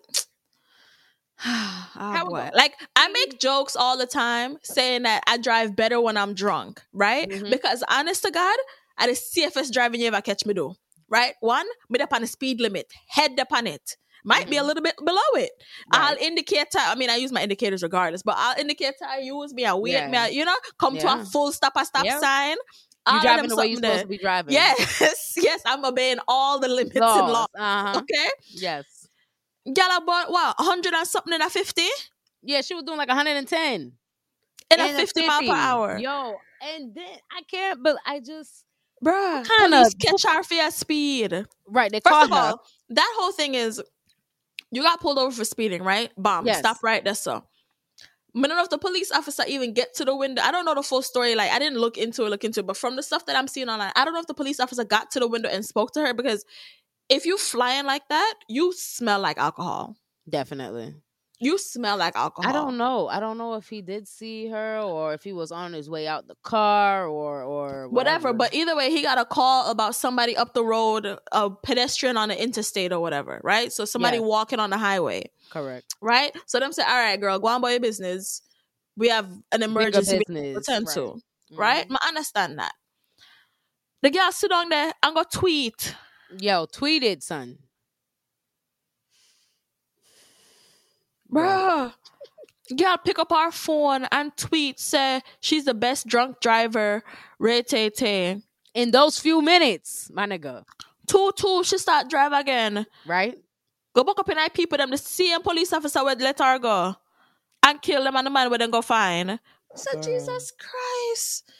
[1.45, 6.33] oh, like I make jokes all the time saying that I drive better when I'm
[6.33, 7.29] drunk, right?
[7.29, 7.49] Mm-hmm.
[7.49, 8.57] Because honest to God,
[8.97, 10.73] I the safest driving you ever catch me do.
[11.09, 11.35] Right?
[11.39, 13.95] One, me up on the speed limit, head up on it.
[14.25, 14.49] Might mm-hmm.
[14.49, 14.67] be a mm-hmm.
[14.67, 15.51] little bit below it.
[15.93, 16.01] Right.
[16.01, 19.63] I'll indicate I mean, I use my indicators regardless, but I'll indicate I use me,
[19.63, 20.09] I wait yeah.
[20.09, 21.01] me, I, you know, come yeah.
[21.01, 22.57] to a full stop, a stop sign.
[23.13, 24.53] You driving the way you're supposed to be driving.
[24.53, 27.19] Yes, yes, I'm obeying all the limits laws.
[27.19, 27.47] and laws.
[27.57, 27.99] Uh-huh.
[27.99, 28.29] Okay.
[28.49, 29.07] Yes.
[29.73, 31.81] Gal about what, 100 and something in a 50?
[32.43, 33.81] Yeah, she was doing like 110.
[33.81, 33.91] In,
[34.71, 35.97] in a 50, 50 mile per hour.
[35.97, 38.63] Yo, and then I can't, but I just.
[39.05, 41.45] Bruh, kind of catch her for speed.
[41.67, 42.35] Right, they First of her.
[42.35, 43.81] all, that whole thing is
[44.71, 46.11] you got pulled over for speeding, right?
[46.17, 46.45] Bomb.
[46.45, 46.59] Yes.
[46.59, 47.43] Stop right there, so.
[48.45, 50.41] Know if the police officer even get to the window.
[50.41, 51.35] I don't know the full story.
[51.35, 52.67] Like I didn't look into it, look into it.
[52.67, 54.83] But from the stuff that I'm seeing online, I don't know if the police officer
[54.83, 56.45] got to the window and spoke to her because
[57.09, 59.95] if you flying like that, you smell like alcohol.
[60.29, 60.95] Definitely.
[61.39, 62.49] You smell like alcohol.
[62.49, 63.07] I don't know.
[63.07, 66.07] I don't know if he did see her or if he was on his way
[66.07, 67.89] out the car or or whatever.
[67.89, 68.33] whatever.
[68.33, 72.29] But either way, he got a call about somebody up the road, a pedestrian on
[72.29, 73.71] the interstate or whatever, right?
[73.71, 74.25] So somebody yes.
[74.25, 75.29] walking on the highway.
[75.51, 75.95] Correct.
[76.01, 76.35] Right?
[76.47, 78.41] So them say, All right, girl, go on by your business.
[78.95, 80.93] We have an emergency to attend right.
[80.95, 81.01] to.
[81.01, 81.55] Mm-hmm.
[81.55, 81.85] Right?
[81.89, 82.73] I understand that.
[84.01, 85.95] The girl sit down there and go tweet
[86.39, 87.57] Yo, tweet it, son.
[91.31, 91.93] Bruh.
[92.69, 97.03] Yeah, pick up our phone and tweet say she's the best drunk driver,
[97.39, 98.41] Ray Tay Tay.
[98.73, 100.63] In those few minutes, my nigga.
[101.07, 102.85] Two two, she start drive again.
[103.05, 103.37] Right?
[103.95, 106.95] Go back up in I people them the same police officer would let her go.
[107.65, 109.39] And kill them and the man would then go fine.
[109.75, 111.51] So Jesus Christ.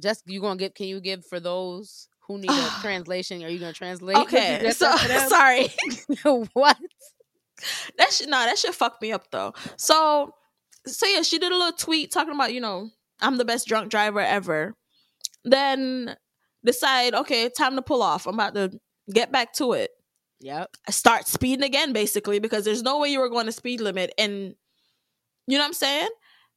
[0.00, 3.42] Just you gonna give can you give for those who need a translation?
[3.42, 4.16] Are you gonna translate?
[4.18, 4.94] Okay, so
[5.28, 5.68] sorry.
[6.52, 6.78] what?
[7.98, 9.52] That should no, that should fuck me up though.
[9.76, 10.34] So,
[10.86, 13.90] so yeah, she did a little tweet talking about you know I'm the best drunk
[13.90, 14.74] driver ever.
[15.44, 16.16] Then
[16.64, 18.26] decide, okay, time to pull off.
[18.26, 18.78] I'm about to
[19.12, 19.90] get back to it.
[20.40, 20.70] Yep.
[20.90, 24.54] Start speeding again, basically, because there's no way you were going to speed limit, and
[25.46, 26.08] you know what I'm saying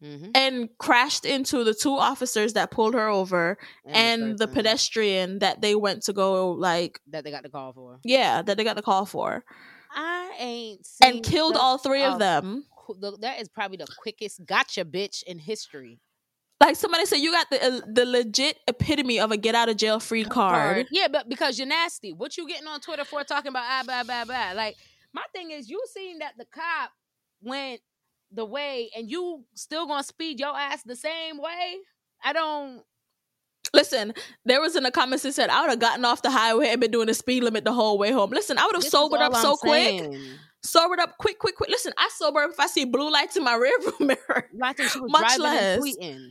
[0.04, 0.32] mm-hmm.
[0.36, 5.40] and crashed into the two officers that pulled her over and, and the, the pedestrian
[5.40, 8.00] that they went to go like that they got the call for.
[8.04, 9.44] Yeah, that they got the call for.
[9.96, 12.66] I ain't and killed all three of them.
[13.22, 16.00] That is probably the quickest gotcha bitch in history.
[16.62, 19.78] Like somebody said, you got the uh, the legit epitome of a get out of
[19.78, 20.88] jail free card.
[20.92, 22.14] Yeah, but because you're nasty.
[22.14, 24.52] What you getting on Twitter for talking about ah blah blah blah?
[24.54, 24.76] Like
[25.14, 26.92] my thing is, you seen that the cop
[27.42, 27.82] went
[28.32, 31.78] the way and you still gonna speed your ass the same way?
[32.24, 32.84] I don't
[33.76, 34.14] Listen,
[34.46, 36.80] there was in the comments that said I would have gotten off the highway and
[36.80, 38.30] been doing the speed limit the whole way home.
[38.32, 40.10] Listen, I would have sobered up I'm so saying.
[40.12, 40.22] quick.
[40.64, 41.70] Sobered up quick, quick, quick.
[41.70, 44.50] Listen, I sober up if I see blue lights in my rearview mirror.
[44.54, 44.80] Much
[45.38, 45.80] less.
[45.80, 46.30] tweeting.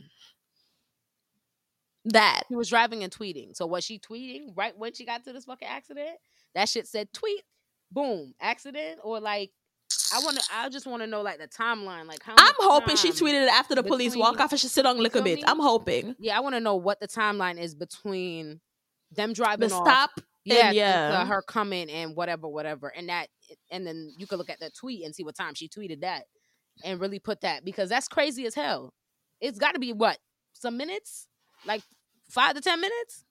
[2.05, 2.43] That.
[2.49, 3.55] He was driving and tweeting.
[3.55, 6.17] So was she tweeting right when she got to this fucking accident?
[6.53, 7.43] That shit said tweet,
[7.91, 9.51] boom, accident, or like
[10.13, 10.43] I want to.
[10.53, 12.07] I just want to know like the timeline.
[12.07, 14.85] Like how I'm hoping she tweeted it after the police walk off and she sit
[14.85, 15.43] on liquor bit.
[15.47, 16.15] I'm hoping.
[16.19, 18.61] Yeah, I want to know what the timeline is between
[19.11, 20.11] them driving the off, stop.
[20.43, 23.29] Yeah, yeah, her coming and whatever, whatever, and that,
[23.71, 26.25] and then you could look at the tweet and see what time she tweeted that,
[26.83, 28.93] and really put that because that's crazy as hell.
[29.41, 30.19] It's got to be what
[30.53, 31.27] some minutes,
[31.65, 31.81] like
[32.29, 33.23] five to ten minutes,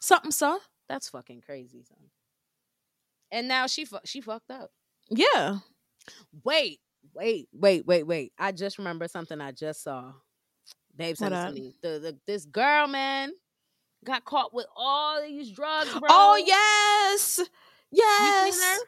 [0.00, 0.58] something, so
[0.90, 2.10] That's fucking crazy, son.
[3.30, 4.70] And now she fu- she fucked up.
[5.10, 5.58] Yeah.
[6.44, 6.80] Wait,
[7.14, 8.32] wait, wait, wait, wait.
[8.38, 10.12] I just remember something I just saw.
[10.96, 11.74] Babe sent it to me.
[11.82, 13.32] The, the this girl, man,
[14.04, 16.08] got caught with all these drugs, oh, bro.
[16.10, 17.40] Oh yes.
[17.90, 18.80] Yes.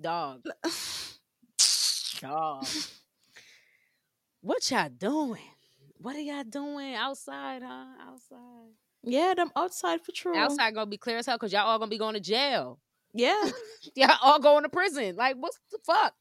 [0.00, 0.42] Dog.
[2.20, 2.66] Dog.
[4.40, 5.40] What y'all doing?
[5.98, 7.86] What are y'all doing outside, huh?
[8.00, 8.72] Outside.
[9.02, 10.36] Yeah, them outside patrol.
[10.36, 12.78] Outside gonna be clear as hell because y'all all gonna be going to jail.
[13.16, 13.50] Yeah.
[13.94, 15.16] y'all all going to prison.
[15.16, 16.14] Like, what the fuck?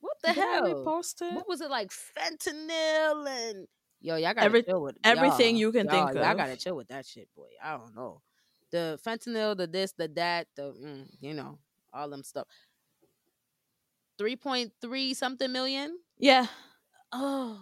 [0.00, 0.84] What the yeah, hell?
[0.84, 1.34] posted.
[1.34, 1.90] What was it like?
[1.90, 3.66] Fentanyl and
[4.00, 6.16] yo, y'all gotta Every, chill with everything you can think of.
[6.16, 7.48] Y'all gotta chill with that shit, boy.
[7.62, 8.22] I don't know.
[8.70, 11.58] The fentanyl, the this, the that, the mm, you know,
[11.92, 12.46] all them stuff.
[14.18, 15.98] Three point three something million.
[16.18, 16.46] Yeah.
[17.12, 17.58] Oh,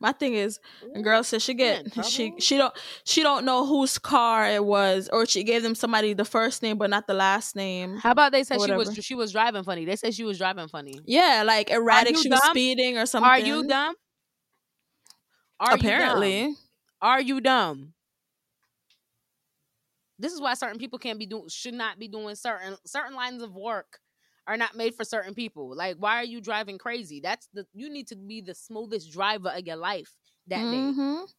[0.00, 0.60] my thing is,
[0.94, 5.08] a girl says she get she she don't she don't know whose car it was,
[5.12, 7.96] or she gave them somebody the first name but not the last name.
[7.96, 9.84] How about they said she was she was driving funny?
[9.84, 11.00] They said she was driving funny.
[11.04, 12.16] Yeah, like erratic.
[12.16, 12.38] She dumb?
[12.42, 13.28] was speeding or something.
[13.28, 13.94] Are you dumb?
[15.60, 16.40] Are Apparently.
[16.40, 16.56] You dumb?
[17.00, 17.94] Are you dumb?
[20.18, 23.42] This is why certain people can't be doing should not be doing certain certain lines
[23.42, 23.98] of work
[24.46, 25.74] are not made for certain people.
[25.74, 27.20] Like, why are you driving crazy?
[27.20, 30.10] That's the you need to be the smoothest driver of your life
[30.48, 31.20] that mm-hmm.
[31.20, 31.32] day.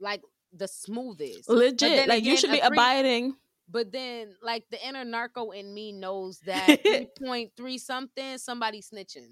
[0.00, 1.48] Like the smoothest.
[1.48, 2.08] Legit.
[2.08, 3.36] Like again, you should be abiding.
[3.70, 9.28] But then like the inner narco in me knows that 3.3 something, somebody snitching.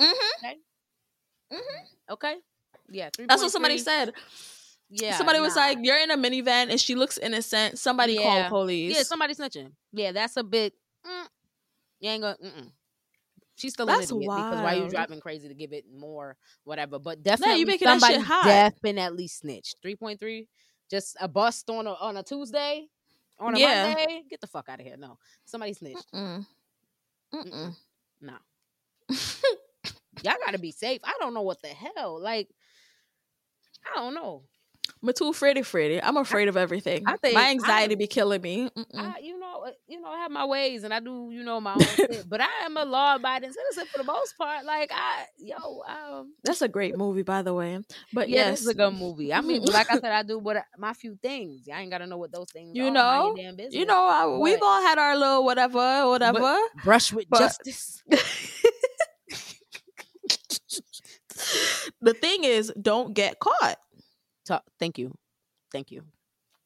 [0.00, 0.46] Mm-hmm.
[0.46, 0.56] Okay.
[1.52, 2.12] Mm-hmm.
[2.12, 2.34] Okay.
[2.90, 3.08] Yeah.
[3.16, 3.26] 3.
[3.26, 4.12] That's what somebody said.
[4.90, 5.16] Yeah.
[5.16, 5.44] Somebody nah.
[5.44, 7.78] was like, You're in a minivan and she looks innocent.
[7.78, 8.48] Somebody yeah.
[8.48, 8.96] call police.
[8.96, 9.70] Yeah, somebody snitching.
[9.92, 10.74] Yeah, that's a bit
[11.06, 11.26] mm,
[12.00, 12.36] you ain't gonna.
[12.42, 12.72] Mm-mm.
[13.56, 14.50] She's still That's idiot wild.
[14.50, 16.98] because why are you driving crazy to give it more, whatever?
[16.98, 18.44] But definitely, no, you making somebody that shit hot.
[18.44, 19.76] definitely snitched.
[19.82, 20.48] Three point three,
[20.90, 22.86] just a bust on a on a Tuesday,
[23.38, 23.94] on a yeah.
[23.94, 24.22] Monday.
[24.30, 24.96] Get the fuck out of here!
[24.96, 26.10] No, somebody snitched.
[26.14, 26.46] Mm-mm.
[27.34, 27.76] Mm-mm.
[28.22, 28.34] No,
[30.22, 31.00] y'all gotta be safe.
[31.04, 32.18] I don't know what the hell.
[32.18, 32.48] Like,
[33.94, 34.44] I don't know.
[35.02, 36.02] I'm too afraid Freddy.
[36.02, 37.04] I'm afraid of everything.
[37.06, 38.70] I think my anxiety I, be killing me.
[38.94, 41.72] I, you uh, you know, I have my ways and I do, you know, my
[41.74, 42.28] own shit.
[42.28, 44.64] But I am a law abiding citizen for the most part.
[44.64, 47.80] Like I, yo, um, that's a great movie, by the way.
[48.12, 49.32] But yeah, yes, it's a good movie.
[49.32, 51.68] I mean, like I said, I do what I, my few things.
[51.72, 52.74] I ain't gotta know what those things.
[52.74, 52.90] You are.
[52.90, 53.36] know,
[53.70, 56.56] you know, I, we've all had our little whatever, whatever.
[56.82, 58.02] brush with but, justice.
[62.00, 63.76] the thing is, don't get caught.
[64.78, 65.14] Thank you.
[65.72, 66.02] Thank you.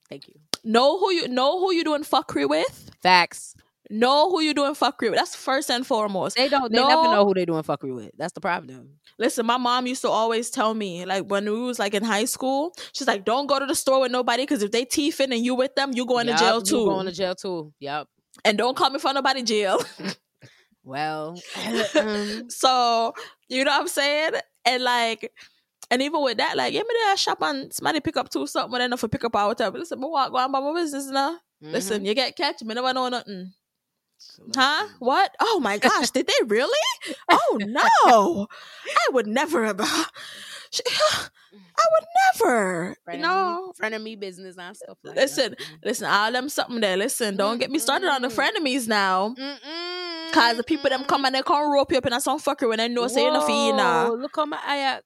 [0.09, 0.35] Thank you.
[0.65, 2.91] Know who you know who you doing fuckery with.
[3.03, 3.55] Facts.
[3.91, 5.17] Know who you doing fuckery with.
[5.17, 6.37] That's first and foremost.
[6.37, 6.73] They don't.
[6.73, 8.13] They know, never know who they doing fuckery with.
[8.17, 8.89] That's the problem.
[9.19, 12.25] Listen, my mom used to always tell me, like when we was like in high
[12.25, 15.45] school, she's like, "Don't go to the store with nobody because if they teething and
[15.45, 16.87] you with them, you going yep, to jail too.
[16.87, 17.75] going to jail too.
[17.81, 18.09] Yep.
[18.45, 19.81] And don't call me for nobody jail.
[20.85, 21.39] well,
[21.95, 22.49] um.
[22.49, 23.13] so
[23.49, 24.33] you know what I'm saying?
[24.65, 25.31] And like
[25.91, 28.71] and even with that, like, yeah, me there shop and somebody pick up two something,
[28.71, 29.79] but then for pick up our whatever.
[29.79, 31.39] Listen, me walk go on by my business now.
[31.63, 31.73] Mm-hmm.
[31.73, 33.53] Listen, you get catch, me never know nothing.
[34.55, 34.89] Huh?
[34.99, 35.35] What?
[35.41, 36.79] Oh my gosh, did they really?
[37.29, 38.47] Oh no.
[38.87, 39.81] I would never have
[41.77, 42.07] I would
[42.41, 42.97] never.
[43.05, 45.85] Friend you know, me, friend of me business and stuff like listen, that.
[45.85, 46.97] listen, all them something there.
[46.97, 49.35] Listen, don't get me started on the frenemies now.
[49.39, 50.33] Mm-mm.
[50.33, 52.79] Cause the people them come and they come rope you up in some fucker when
[52.79, 54.13] they know say enough for you now.
[54.13, 55.01] Look how my eye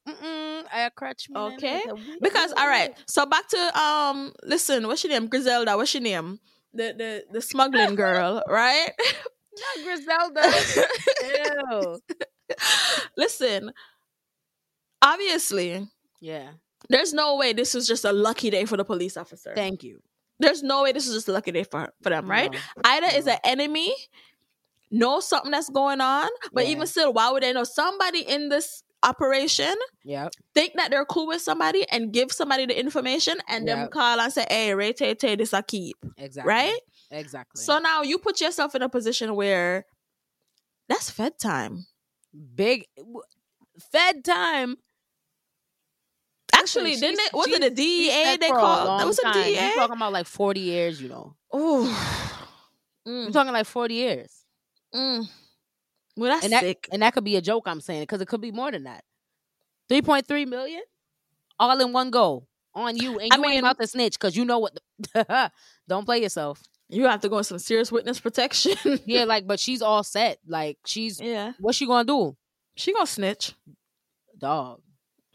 [0.72, 1.38] I crutch me.
[1.38, 1.82] Okay.
[2.20, 2.94] Because all right.
[3.06, 5.28] So back to um listen, what's your name?
[5.28, 6.40] Griselda, what's your name?
[6.74, 8.90] The the the smuggling girl, right?
[9.76, 10.42] Not Griselda.
[11.70, 12.00] Ew.
[13.16, 13.72] Listen,
[15.02, 15.86] obviously,
[16.20, 16.50] yeah.
[16.88, 19.52] There's no way this was just a lucky day for the police officer.
[19.54, 20.00] Thank you.
[20.38, 22.52] There's no way this is just a lucky day for for them, right?
[22.52, 22.58] No.
[22.84, 23.16] Either no.
[23.16, 23.94] is an enemy,
[24.90, 26.72] know something that's going on, but yeah.
[26.72, 29.74] even still, why would they know somebody in this operation?
[30.04, 30.28] Yeah.
[30.54, 33.76] Think that they're cool with somebody and give somebody the information and yep.
[33.76, 36.48] then call and say, "Hey, Ray Tay Tay, this I keep." Exactly.
[36.48, 36.80] Right.
[37.10, 37.62] Exactly.
[37.62, 39.86] So now you put yourself in a position where
[40.88, 41.86] that's Fed time.
[42.54, 42.84] Big
[43.92, 44.76] Fed time
[46.58, 47.32] Actually, didn't it?
[47.32, 49.00] Was it a DEA they called?
[49.00, 49.68] That was a DEA.
[49.68, 51.34] You talking about like forty years, you know?
[51.52, 51.86] Oh,
[53.08, 53.26] mm.
[53.26, 54.44] you talking like forty years.
[54.94, 55.28] Mm.
[56.18, 56.88] Well, that's and that, sick.
[56.90, 57.64] And that could be a joke.
[57.66, 59.04] I'm saying because it could be more than that.
[59.88, 60.82] Three point three million,
[61.60, 64.36] all in one go on you, and you I mean, ain't about to snitch because
[64.36, 64.78] you know what.
[65.14, 65.52] The,
[65.88, 66.60] don't play yourself.
[66.88, 68.98] You have to go in some serious witness protection.
[69.06, 70.38] yeah, like, but she's all set.
[70.46, 71.52] Like, she's yeah.
[71.60, 72.36] What's she gonna do?
[72.74, 73.54] She gonna snitch,
[74.36, 74.80] dog.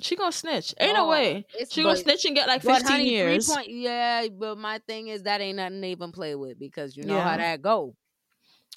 [0.01, 0.75] She gonna snitch.
[0.81, 1.45] Ain't oh, no way.
[1.69, 3.47] She gonna snitch and get like fifteen honey, years.
[3.47, 7.03] Point, yeah, but my thing is that ain't nothing to even play with because you
[7.05, 7.29] know yeah.
[7.29, 7.95] how that go.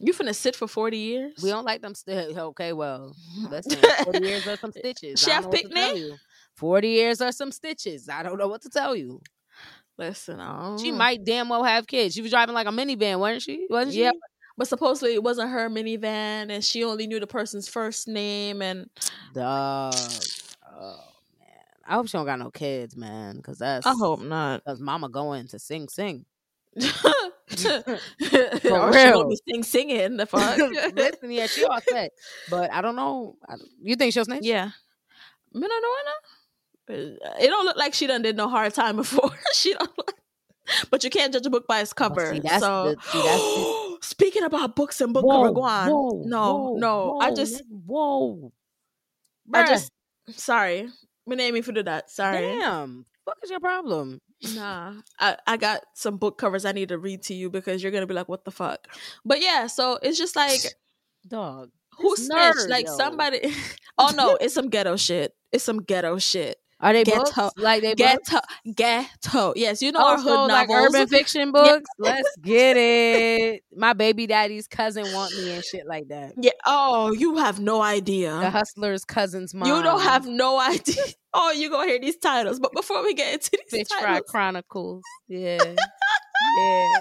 [0.00, 1.34] You finna sit for forty years?
[1.42, 1.94] We don't like them.
[1.94, 3.14] St- okay, well,
[3.50, 5.20] listen, forty years or some stitches.
[5.20, 6.12] Chef picnic.
[6.54, 8.08] Forty years or some stitches.
[8.08, 9.20] I don't know what to tell you.
[9.98, 10.38] Listen,
[10.78, 12.14] she might damn well have kids.
[12.14, 13.66] She was driving like a minivan, wasn't she?
[13.70, 14.02] Wasn't she?
[14.02, 14.12] Yeah,
[14.58, 18.90] but supposedly it wasn't her minivan, and she only knew the person's first name and.
[19.32, 19.94] Dog.
[20.78, 20.98] Oh
[21.38, 23.40] man, I hope she don't got no kids, man.
[23.40, 23.86] Cause that's.
[23.86, 24.64] I hope not.
[24.64, 26.26] Cause Mama going to sing, sing.
[28.60, 30.58] For real, She sing singing the fuck.
[30.94, 32.12] Listen, yeah, she all set,
[32.50, 33.36] but I don't know.
[33.82, 34.44] You think she'll snitch?
[34.44, 34.70] Yeah,
[35.52, 36.14] me don't know.
[36.88, 36.94] Uh,
[37.40, 39.30] it don't look like she done did no hard time before.
[39.54, 39.90] she don't.
[39.96, 40.14] Look,
[40.90, 42.28] but you can't judge a book by its cover.
[42.28, 45.90] Oh, see, so, the, see, speaking about books and book whoa, cover, go on.
[45.90, 48.52] Whoa, no, whoa, no, I just whoa.
[49.52, 49.90] I just
[50.30, 50.88] sorry.
[51.26, 52.10] Me name me for that.
[52.10, 52.38] Sorry.
[52.38, 53.04] Damn.
[53.26, 54.20] What is your problem?
[54.54, 57.90] Nah, I, I got some book covers I need to read to you because you're
[57.90, 58.86] gonna be like, what the fuck?
[59.24, 60.60] But yeah, so it's just like,
[61.26, 62.68] dog, who snitched?
[62.68, 62.96] Like yo.
[62.96, 63.52] somebody.
[63.98, 65.34] oh no, it's some ghetto shit.
[65.50, 66.60] It's some ghetto shit.
[66.78, 67.24] Are they ghetto?
[67.24, 67.56] Books?
[67.56, 68.46] Like they ghetto, books?
[68.74, 69.54] ghetto.
[69.56, 71.88] Yes, you know oh, our hood novels, like urban fiction books.
[71.98, 72.10] Yeah.
[72.10, 73.62] Let's get it.
[73.74, 76.34] My baby daddy's cousin want me and shit like that.
[76.38, 76.50] Yeah.
[76.66, 78.30] Oh, you have no idea.
[78.40, 79.68] The hustler's cousin's mom.
[79.68, 81.02] You don't have no idea.
[81.32, 85.02] Oh, you gonna hear these titles, but before we get into these Fish Fry Chronicles,
[85.28, 85.58] yeah,
[86.58, 86.98] yeah,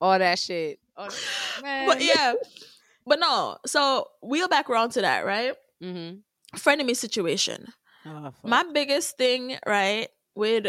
[0.00, 0.78] all that shit.
[0.96, 1.08] Oh,
[1.60, 2.32] but yeah,
[3.06, 3.58] but no.
[3.66, 5.54] So we'll back around to that, right?
[5.82, 6.18] Mm-hmm.
[6.56, 7.72] Frenemy situation.
[8.06, 10.66] Oh, My biggest thing, right, with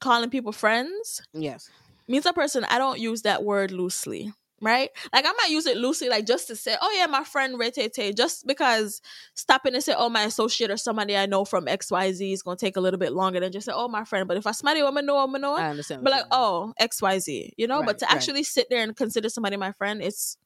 [0.00, 1.70] calling people friends, yes,
[2.08, 2.64] means a person.
[2.64, 4.90] I don't use that word loosely right?
[5.12, 8.16] Like I might use it loosely, like just to say, oh yeah, my friend Retete,
[8.16, 9.02] just because
[9.34, 12.76] stopping and say, oh my associate or somebody I know from XYZ is gonna take
[12.76, 14.26] a little bit longer than just say, oh my friend.
[14.26, 16.04] But if I somebody I'm know, I'm know, I understand.
[16.04, 18.14] But like, oh, XYZ, you know, right, but to right.
[18.14, 20.36] actually sit there and consider somebody my friend, it's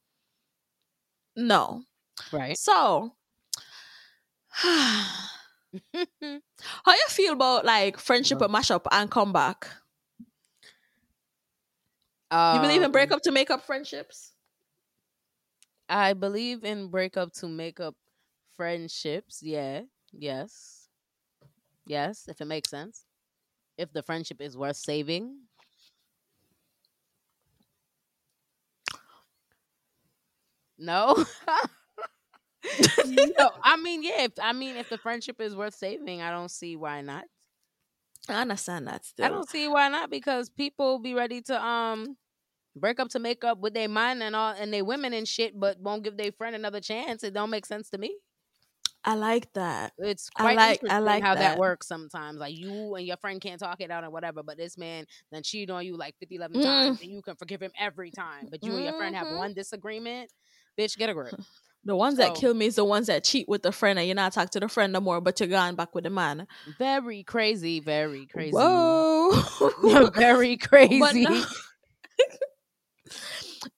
[1.36, 1.82] no.
[2.32, 2.56] Right.
[2.56, 3.12] So
[5.94, 9.68] how you feel about like friendship and mashup and come back?
[12.30, 14.32] Um, you believe in um, breakup to make up friendships?
[15.88, 17.96] I believe in breakup to make up
[18.56, 19.42] friendships.
[19.42, 19.82] Yeah.
[20.12, 20.88] Yes.
[21.86, 23.04] Yes, if it makes sense.
[23.76, 25.38] If the friendship is worth saving.
[30.78, 31.24] No.
[33.38, 34.22] no, I mean, yeah.
[34.22, 37.24] If, I mean, if the friendship is worth saving, I don't see why not.
[38.28, 39.26] I understand that still.
[39.26, 42.16] I don't see why not because people be ready to um
[42.76, 45.58] break up to make up with their mind and all and they women and shit,
[45.58, 47.24] but won't give their friend another chance.
[47.24, 48.14] It don't make sense to me.
[49.02, 49.92] I like that.
[49.96, 51.40] It's quite I like I like how that.
[51.40, 51.58] that.
[51.58, 52.38] works sometimes.
[52.38, 55.42] Like you and your friend can't talk it out or whatever, but this man then
[55.42, 56.64] cheated on you like 50, 11 mm.
[56.64, 58.48] times and you can forgive him every time.
[58.50, 58.76] But you mm-hmm.
[58.76, 59.38] and your friend have mm-hmm.
[59.38, 60.30] one disagreement.
[60.78, 61.34] Bitch, get a grip.
[61.84, 64.14] The ones that kill me is the ones that cheat with the friend and you're
[64.14, 66.46] not talking to the friend no more, but you're going back with the man.
[66.78, 68.52] Very crazy, very crazy.
[68.52, 70.10] Whoa.
[70.14, 71.24] very crazy.
[71.24, 71.44] No.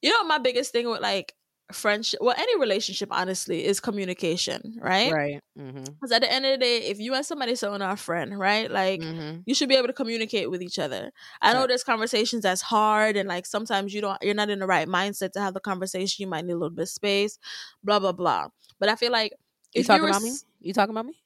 [0.03, 1.35] you know, my biggest thing with like
[1.73, 5.13] friendship, well, any relationship, honestly, is communication, right?
[5.13, 5.41] Right.
[5.55, 6.13] Because mm-hmm.
[6.13, 9.01] at the end of the day, if you and somebody so our friend, right, like
[9.01, 9.41] mm-hmm.
[9.47, 11.11] you should be able to communicate with each other.
[11.41, 11.69] I know right.
[11.69, 15.33] there's conversations that's hard, and like sometimes you don't, you're not in the right mindset
[15.33, 16.23] to have the conversation.
[16.23, 17.39] You might need a little bit of space,
[17.83, 18.49] blah blah blah.
[18.79, 19.33] But I feel like
[19.75, 20.33] you talking about me?
[20.61, 21.21] You talking about me?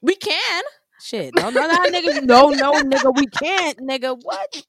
[0.00, 0.62] We can.
[1.00, 4.18] Shit, no, no, no, nigga, no, no, nigga, we can't, nigga.
[4.22, 4.66] What?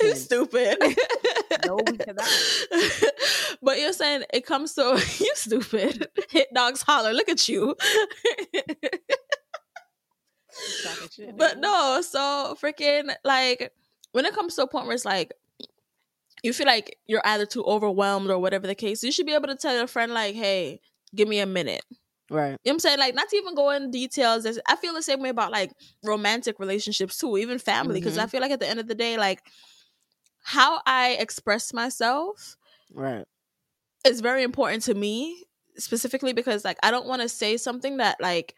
[0.00, 0.78] He's stupid.
[1.66, 2.28] no, we cannot.
[3.62, 4.82] but you're saying it comes to
[5.20, 6.08] you stupid.
[6.30, 7.12] Hit dogs holler.
[7.12, 7.76] Look at you.
[11.10, 13.72] Shit, but no, so freaking like
[14.12, 15.32] when it comes to a point where it's like
[16.42, 19.48] you feel like you're either too overwhelmed or whatever the case, you should be able
[19.48, 20.80] to tell your friend like, "Hey,
[21.14, 21.84] give me a minute."
[22.30, 22.46] Right.
[22.46, 22.98] You know what I'm saying?
[22.98, 24.46] Like, not to even go in details.
[24.66, 28.00] I feel the same way about like romantic relationships too, even family.
[28.00, 28.22] Because mm-hmm.
[28.22, 29.42] I feel like at the end of the day, like
[30.42, 32.56] how I express myself
[32.92, 33.24] right
[34.06, 35.44] is very important to me,
[35.76, 38.54] specifically because like I don't want to say something that like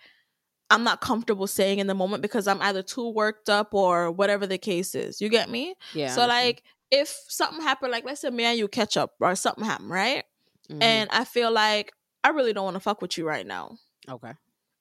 [0.68, 4.46] I'm not comfortable saying in the moment because I'm either too worked up or whatever
[4.46, 5.20] the case is.
[5.20, 5.74] You get me?
[5.94, 6.08] Yeah.
[6.08, 9.64] So like if something happened, like let's say me and you catch up or something
[9.64, 10.24] happened, right?
[10.68, 10.82] Mm-hmm.
[10.82, 11.92] And I feel like
[12.26, 13.76] I really don't want to fuck with you right now.
[14.08, 14.32] Okay.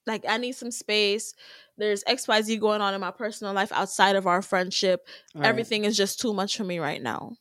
[0.07, 1.35] Like I need some space.
[1.77, 5.07] There's XYZ going on in my personal life outside of our friendship.
[5.35, 5.45] Right.
[5.45, 7.33] Everything is just too much for me right now.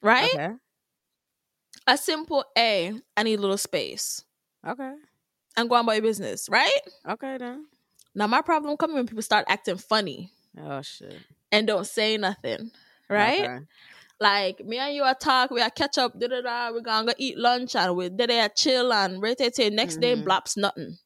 [0.00, 0.32] Right?
[0.34, 0.54] Okay.
[1.86, 4.24] A simple A, I need a little space.
[4.66, 4.94] Okay.
[5.56, 6.80] and go on about your business, right?
[7.06, 7.66] Okay then.
[8.14, 10.32] Now my problem coming when people start acting funny.
[10.58, 11.18] Oh shit.
[11.52, 12.70] And don't say nothing.
[13.10, 13.42] Right?
[13.42, 13.58] Okay.
[14.24, 17.08] Like me and you are talk, we are catch up, da da da, we're gonna
[17.08, 20.00] go eat lunch and we did a chill and right say next mm-hmm.
[20.00, 20.96] day blops nothing.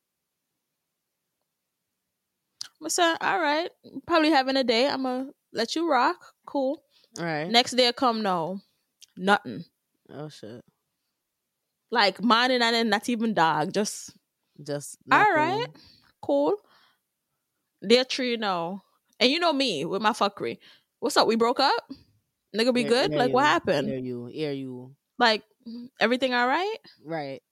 [2.80, 3.70] I say, all right,
[4.06, 4.88] probably having a day.
[4.88, 6.14] I'm gonna let you rock.
[6.46, 6.80] Cool.
[7.18, 7.50] All right.
[7.50, 8.60] Next day come no.
[9.16, 9.64] Nothing.
[10.14, 10.62] Oh shit.
[11.90, 13.72] Like mine and then not even dog.
[13.72, 14.16] Just
[14.64, 15.26] just nothing.
[15.26, 15.66] all right.
[16.22, 16.54] Cool.
[17.82, 18.82] They're tree no.
[19.18, 20.58] And you know me with my fuckery.
[21.00, 21.26] What's up?
[21.26, 21.90] We broke up?
[22.56, 23.12] Nigga be good?
[23.12, 23.34] like you.
[23.34, 23.88] what happened?
[23.88, 24.26] Hear you.
[24.26, 24.94] Hear you.
[25.18, 25.42] Like
[26.00, 26.76] everything all right?
[27.04, 27.42] Right.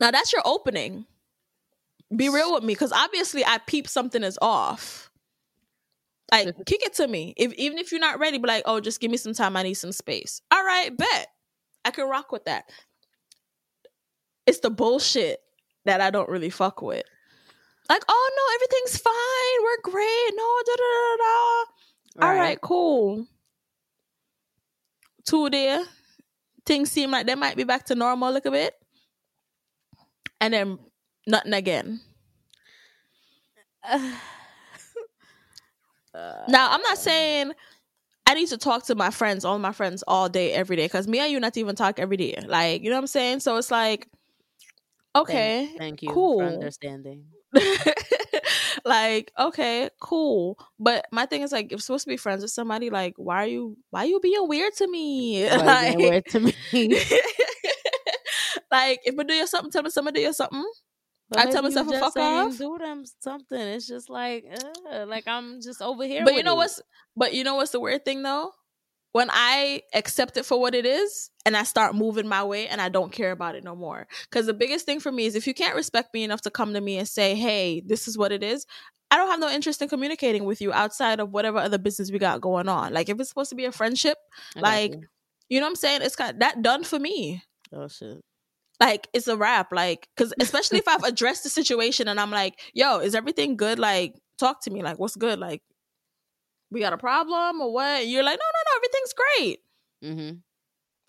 [0.00, 1.06] Now that's your opening.
[2.14, 5.10] Be real with me, because obviously I peep something is off.
[6.30, 7.34] Like, kick it to me.
[7.36, 9.56] If even if you're not ready, be like, oh, just give me some time.
[9.56, 10.40] I need some space.
[10.50, 11.28] All right, bet.
[11.84, 12.64] I can rock with that.
[14.46, 15.40] It's the bullshit
[15.84, 17.04] that I don't really fuck with.
[17.88, 19.62] Like, oh no, everything's fine.
[19.62, 20.30] We're great.
[20.34, 22.26] No, da da da da.
[22.26, 22.38] All right.
[22.38, 23.26] right, cool.
[25.24, 25.84] Two there.
[26.66, 28.74] Things seem like they might be back to normal a little bit.
[30.40, 30.78] And then
[31.26, 32.00] nothing again.
[33.82, 34.12] Uh,
[36.48, 37.52] now, I'm not saying
[38.26, 41.08] I need to talk to my friends, all my friends, all day, every day, because
[41.08, 42.38] me and you not even talk every day.
[42.46, 43.40] Like, you know what I'm saying?
[43.40, 44.06] So it's like,
[45.16, 46.40] okay, thank, thank you cool.
[46.40, 47.24] for understanding.
[48.84, 50.58] like, okay, cool.
[50.78, 53.46] But my thing is like, if supposed to be friends with somebody, like, why are
[53.46, 55.48] you why are you being weird to me?
[55.50, 56.54] Like, weird to me?
[58.70, 60.64] like, if I do you something, tell me somebody do something.
[61.30, 62.56] But I tell myself to fuck off.
[62.56, 63.60] Do them something.
[63.60, 64.46] It's just like,
[64.90, 66.24] uh, like I'm just over here.
[66.24, 66.56] But you know it.
[66.56, 66.80] what's?
[67.16, 68.52] But you know what's the weird thing though?
[69.12, 72.80] When I accept it for what it is, and I start moving my way, and
[72.80, 74.06] I don't care about it no more.
[74.24, 76.74] Because the biggest thing for me is if you can't respect me enough to come
[76.74, 78.66] to me and say, "Hey, this is what it is,"
[79.10, 82.18] I don't have no interest in communicating with you outside of whatever other business we
[82.18, 82.92] got going on.
[82.92, 84.18] Like if it's supposed to be a friendship,
[84.56, 85.02] like you.
[85.48, 87.42] you know what I'm saying, it's got that done for me.
[87.72, 88.20] Oh shit
[88.80, 92.60] like it's a wrap like because especially if i've addressed the situation and i'm like
[92.74, 95.62] yo is everything good like talk to me like what's good like
[96.70, 99.58] we got a problem or what and you're like no no everything's great
[100.04, 100.36] mm-hmm.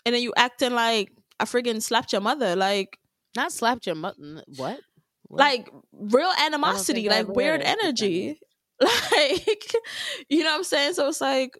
[0.04, 2.98] and then you acting like i friggin slapped your mother like
[3.36, 4.80] not slapped your mother what?
[5.28, 5.38] what?
[5.38, 8.38] like real animosity like weird energy
[8.80, 9.72] like
[10.28, 11.58] you know what i'm saying so it's like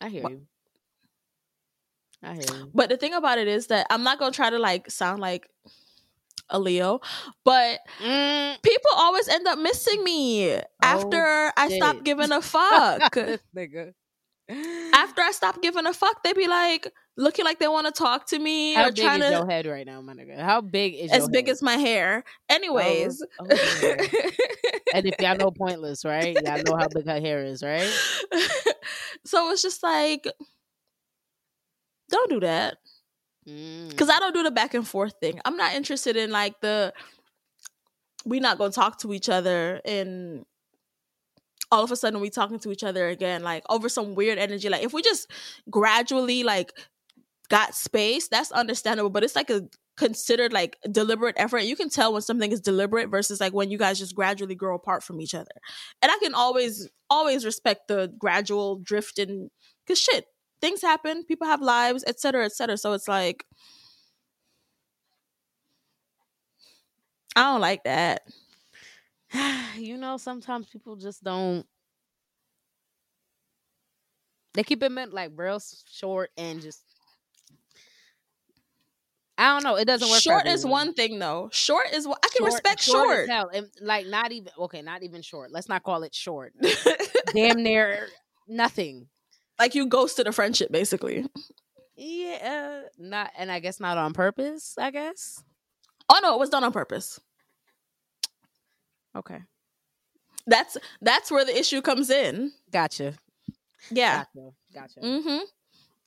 [0.00, 0.46] i hear you
[2.22, 2.70] I hear you.
[2.72, 5.48] But the thing about it is that I'm not gonna try to like sound like
[6.48, 7.00] a Leo,
[7.44, 8.62] but mm.
[8.62, 13.12] people always end up missing me oh, after I stop giving a fuck.
[13.56, 13.92] nigga.
[14.48, 18.26] After I stop giving a fuck, they be like looking like they want to talk
[18.28, 18.74] to me.
[18.74, 19.36] How or big trying is to...
[19.36, 20.38] your head right now, my nigga?
[20.38, 21.52] How big is as big head?
[21.52, 22.24] as my hair?
[22.48, 23.96] Anyways, oh, oh,
[24.94, 26.36] and if y'all know pointless, right?
[26.44, 27.90] Y'all know how big her hair is, right?
[29.24, 30.26] so it's just like
[32.10, 32.76] don't do that.
[33.44, 34.10] Because mm.
[34.10, 35.40] I don't do the back and forth thing.
[35.44, 36.92] I'm not interested in like the
[38.24, 40.44] we not gonna talk to each other and
[41.72, 44.68] all of a sudden we talking to each other again like over some weird energy
[44.68, 45.30] like if we just
[45.70, 46.72] gradually like
[47.48, 49.62] got space that's understandable but it's like a
[49.96, 53.76] considered like deliberate effort you can tell when something is deliberate versus like when you
[53.76, 55.50] guys just gradually grow apart from each other
[56.00, 59.50] and i can always always respect the gradual drift and
[59.84, 60.24] because shit
[60.62, 62.78] things happen, people have lives, etc., etc.
[62.78, 63.44] So it's like
[67.36, 68.22] I don't like that.
[69.76, 71.66] you know, sometimes people just don't.
[74.54, 75.60] They keep it meant like real
[75.90, 76.82] short and just.
[79.38, 79.76] I don't know.
[79.76, 80.20] It doesn't work.
[80.20, 81.48] Short is one thing though.
[81.52, 82.82] Short is what I can short, respect.
[82.82, 83.54] Short, short.
[83.54, 84.82] And, like not even okay.
[84.82, 85.50] Not even short.
[85.50, 86.52] Let's not call it short.
[87.34, 88.08] Damn near
[88.46, 89.08] nothing.
[89.58, 91.24] Like you ghosted a friendship, basically.
[91.96, 94.74] Yeah, not, and I guess not on purpose.
[94.78, 95.42] I guess.
[96.08, 97.18] Oh no, it was done on purpose.
[99.16, 99.40] Okay.
[100.46, 102.52] That's that's where the issue comes in.
[102.70, 103.14] Gotcha.
[103.90, 104.24] Yeah.
[104.34, 104.50] Gotcha.
[104.74, 105.00] Gotcha.
[105.00, 105.44] Mm-hmm.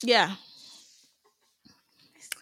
[0.03, 0.36] Yeah.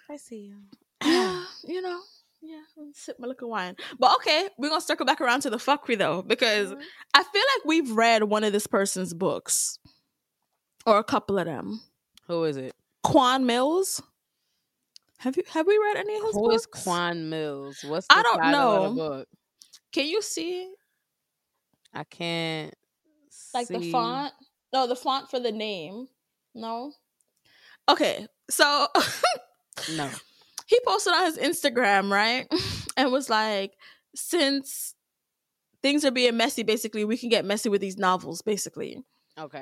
[0.09, 0.55] I see you.
[1.03, 1.99] Yeah, you know.
[2.45, 2.59] Yeah,
[2.91, 3.78] sip my liquor wine.
[3.97, 6.82] But okay, we're gonna circle back around to the fuckery though, because mm-hmm.
[7.14, 9.80] I feel like we've read one of this person's books
[10.86, 11.80] or a couple of them.
[12.28, 12.74] Who is it?
[13.01, 14.01] Quan Millz.
[15.20, 16.51] Have you have we read any of his Who books?
[16.51, 17.89] Who is Quan Millz?
[17.89, 19.24] What's I don't know.
[19.93, 20.73] Can you see?
[21.93, 22.73] I can't.
[23.53, 23.77] Like see.
[23.77, 24.33] the font?
[24.73, 26.07] No, the font for the name.
[26.55, 26.91] No.
[27.89, 28.87] Okay, so
[29.95, 30.09] no.
[30.65, 32.47] he posted on his Instagram, right?
[32.95, 33.73] And was like,
[34.15, 34.93] since
[35.81, 39.03] things are being messy, basically, we can get messy with these novels, basically.
[39.35, 39.61] Okay.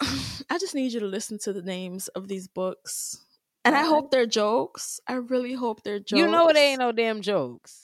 [0.00, 3.22] I just need you to listen to the names of these books.
[3.64, 4.98] And I hope they're jokes.
[5.06, 6.18] I really hope they're jokes.
[6.18, 7.83] You know it ain't no damn jokes.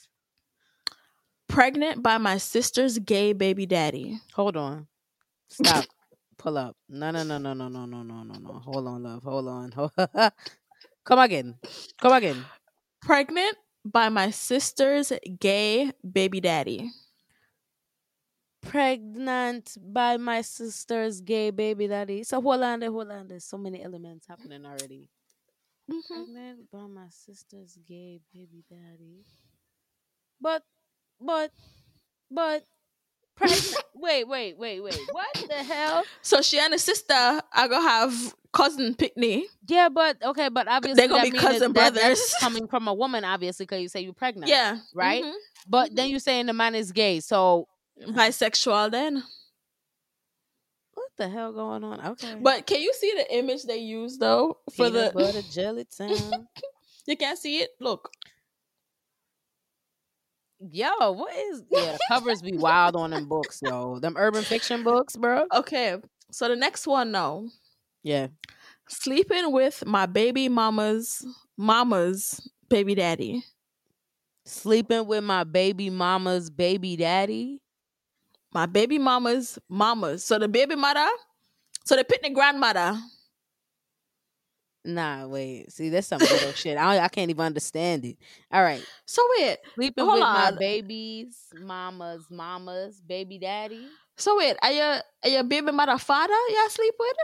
[1.51, 4.19] Pregnant by my sister's gay baby daddy.
[4.35, 4.87] Hold on.
[5.49, 5.85] Stop.
[6.37, 6.77] Pull up.
[6.87, 8.61] No, no, no, no, no, no, no, no, no, no.
[8.65, 9.23] Hold on, love.
[9.23, 9.71] Hold on.
[11.05, 11.55] Come again.
[12.01, 12.45] Come again.
[13.01, 16.89] Pregnant by my sister's gay baby daddy.
[18.61, 22.23] Pregnant by my sister's gay baby daddy.
[22.23, 23.27] So hold on there, hold on.
[23.27, 25.09] There's so many elements happening already.
[25.91, 26.13] Mm-hmm.
[26.13, 29.25] Pregnant by my sister's gay baby daddy.
[30.39, 30.63] But,
[31.21, 31.51] but,
[32.29, 32.63] but,
[33.35, 33.75] pregnant.
[33.95, 34.99] wait, wait, wait, wait.
[35.11, 36.03] What the hell?
[36.21, 39.45] So she and her sister are gonna have cousin picnic.
[39.67, 42.19] Yeah, but okay, but obviously they're gonna be cousin that, brothers.
[42.19, 44.49] That, coming from a woman, obviously, because you say you're pregnant.
[44.49, 45.23] Yeah, right.
[45.23, 45.35] Mm-hmm.
[45.67, 45.95] But mm-hmm.
[45.95, 47.67] then you're saying the man is gay, so
[47.99, 48.91] bisexual.
[48.91, 49.23] Then
[50.93, 52.05] what the hell going on?
[52.11, 55.85] Okay, but can you see the image they use though for Peanut the butter jelly
[55.85, 56.47] town?
[57.05, 57.71] you can't see it.
[57.79, 58.11] Look.
[60.69, 61.93] Yo, what is yeah?
[61.93, 63.99] The covers be wild on them books, yo.
[63.99, 65.45] Them urban fiction books, bro.
[65.53, 65.97] Okay,
[66.31, 67.49] so the next one, no.
[68.03, 68.27] Yeah.
[68.87, 71.25] Sleeping with my baby mama's
[71.57, 73.43] mama's baby daddy.
[74.45, 77.61] Sleeping with my baby mama's baby daddy.
[78.53, 80.23] My baby mama's mama's.
[80.23, 81.07] So the baby mother,
[81.85, 82.99] so the picnic grandmother.
[84.83, 85.71] Nah, wait.
[85.71, 86.77] See, that's some little shit.
[86.77, 88.17] I I can't even understand it.
[88.51, 88.83] All right.
[89.05, 89.57] So wait.
[89.75, 90.19] Sleeping with on.
[90.19, 93.85] my baby's mama's mama's baby daddy.
[94.17, 97.17] So wait, are your are your baby mother father y'all sleep with?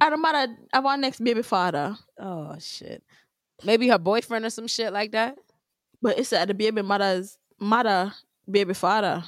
[0.00, 0.54] I don't matter.
[0.72, 1.96] I want next baby father.
[2.18, 3.02] Oh shit.
[3.64, 5.36] Maybe her boyfriend or some shit like that.
[6.02, 8.12] But it's at the baby mother's mother,
[8.50, 9.24] baby father.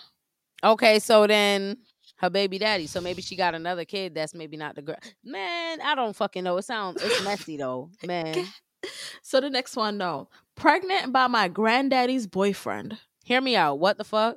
[0.62, 1.76] Okay, so then
[2.16, 2.86] her baby daddy.
[2.86, 4.96] So maybe she got another kid that's maybe not the girl.
[5.24, 6.56] Man, I don't fucking know.
[6.56, 8.46] It sounds it's messy though, man.
[9.22, 10.28] so the next one, no.
[10.54, 12.98] Pregnant by my granddaddy's boyfriend.
[13.24, 13.78] Hear me out.
[13.78, 14.36] What the fuck?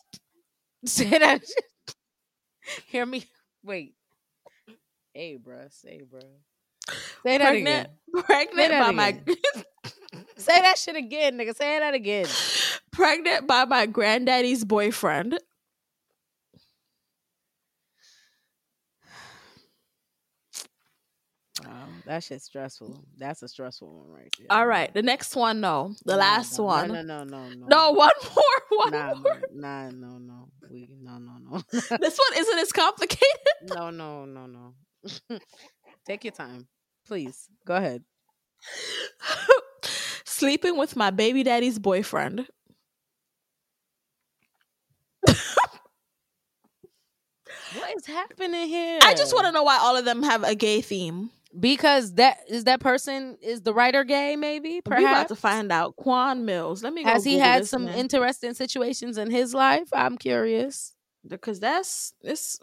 [0.84, 1.42] Say that.
[2.86, 3.24] Hear me.
[3.64, 3.94] Wait.
[5.14, 5.66] Hey, bro.
[5.70, 6.20] Say, bro.
[7.22, 8.24] Say that pregnant, again.
[8.24, 9.24] Pregnant that by again.
[9.26, 9.92] my.
[10.36, 11.56] Say that shit again, nigga.
[11.56, 12.26] Say that again.
[12.92, 15.38] Pregnant by my granddaddy's boyfriend.
[21.64, 23.04] Wow, that shit's stressful.
[23.16, 24.46] That's a stressful one right there.
[24.50, 25.94] All right, the next one, no.
[26.04, 26.88] The no, last no, one.
[26.88, 27.66] No, no, no, no.
[27.66, 28.78] No, one more.
[28.78, 29.42] One nah, more.
[29.52, 30.48] Nah, no, no.
[30.70, 31.62] We, no, no, no.
[31.70, 33.28] this one isn't as complicated.
[33.74, 34.74] no, no, no, no.
[36.06, 36.68] Take your time.
[37.06, 37.48] Please.
[37.66, 38.04] Go ahead.
[40.24, 42.46] Sleeping with my baby daddy's boyfriend.
[47.74, 48.98] what is happening here?
[49.02, 51.30] I just want to know why all of them have a gay theme.
[51.58, 54.82] Because that is that person is the writer gay, maybe.
[54.82, 55.96] Perhaps we about to find out.
[55.96, 56.82] Quan Millz.
[56.82, 57.02] Let me.
[57.04, 57.98] Has he had some man.
[57.98, 59.88] interesting situations in his life?
[59.92, 60.94] I'm curious.
[61.26, 62.58] Because that's this.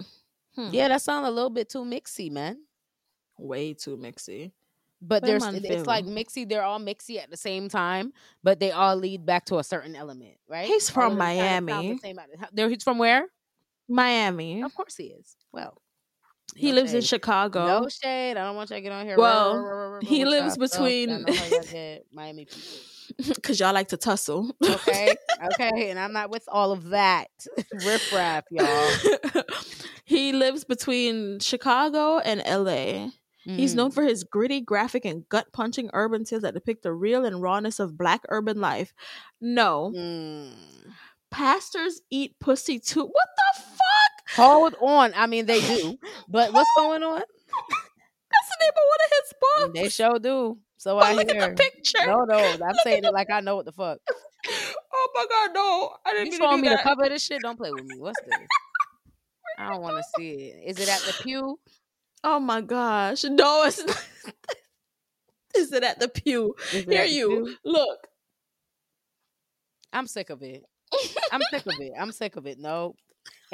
[0.56, 0.70] Hmm.
[0.72, 2.58] Yeah, that sounds a little bit too mixy, man.
[3.38, 4.52] Way too mixy.
[5.02, 6.48] But there's it's like mixy.
[6.48, 8.14] They're all mixy at the same time,
[8.44, 10.68] but they all lead back to a certain element, right?
[10.68, 12.00] He's from Miami.
[12.54, 13.28] There, he's from where?
[13.88, 14.64] Miami.
[14.64, 15.36] Of course he is.
[15.52, 15.78] Well,
[16.56, 16.98] he no lives shade.
[16.98, 17.66] in Chicago.
[17.66, 18.38] No shade.
[18.38, 19.18] I don't want you to get on here.
[19.18, 21.26] Well, he lives between
[22.14, 23.36] Miami people.
[23.44, 24.56] Cause y'all like to tussle.
[24.64, 25.16] okay.
[25.54, 25.90] Okay.
[25.90, 27.28] And I'm not with all of that.
[27.86, 29.44] Riff raff, y'all.
[30.06, 33.12] he lives between Chicago and LA.
[33.46, 33.58] Mm.
[33.58, 33.94] He's known mm.
[33.94, 37.80] for his gritty, graphic, and gut punching urban tales that depict the real and rawness
[37.82, 38.94] of black urban life.
[39.42, 39.92] No.
[39.94, 40.54] Mm.
[41.32, 43.04] Pastors eat pussy too.
[43.04, 43.75] What the?
[44.36, 45.14] Hold on.
[45.16, 45.98] I mean, they do.
[46.28, 47.20] But what's going on?
[47.20, 49.80] That's the name of one of his books.
[49.80, 50.58] They sure do.
[50.78, 51.42] So but I look hear.
[51.42, 52.06] at the picture.
[52.06, 54.00] No, no, I'm look saying it like I know what the fuck.
[54.98, 55.96] Oh my god, no!
[56.06, 56.34] I didn't.
[56.34, 56.78] You showing me that.
[56.78, 57.42] the cover this shit?
[57.42, 57.98] Don't play with me.
[57.98, 58.38] What's this?
[59.58, 60.70] I don't want to see it.
[60.70, 61.60] Is it at the pew?
[62.24, 63.24] Oh my gosh!
[63.24, 64.08] No, it's not.
[65.58, 66.56] Is it at the pew?
[66.70, 67.28] Hear you?
[67.28, 67.56] Pew?
[67.66, 68.08] Look.
[69.92, 70.64] I'm sick of it.
[71.32, 71.94] I'm sick of it.
[72.00, 72.60] I'm sick of it.
[72.60, 72.94] No,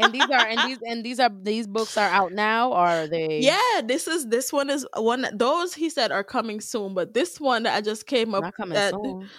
[0.01, 3.07] and these are and these and these are these books are out now or are
[3.07, 7.13] they yeah this is this one is one those he said are coming soon but
[7.13, 9.29] this one that i just came up Not coming that, soon.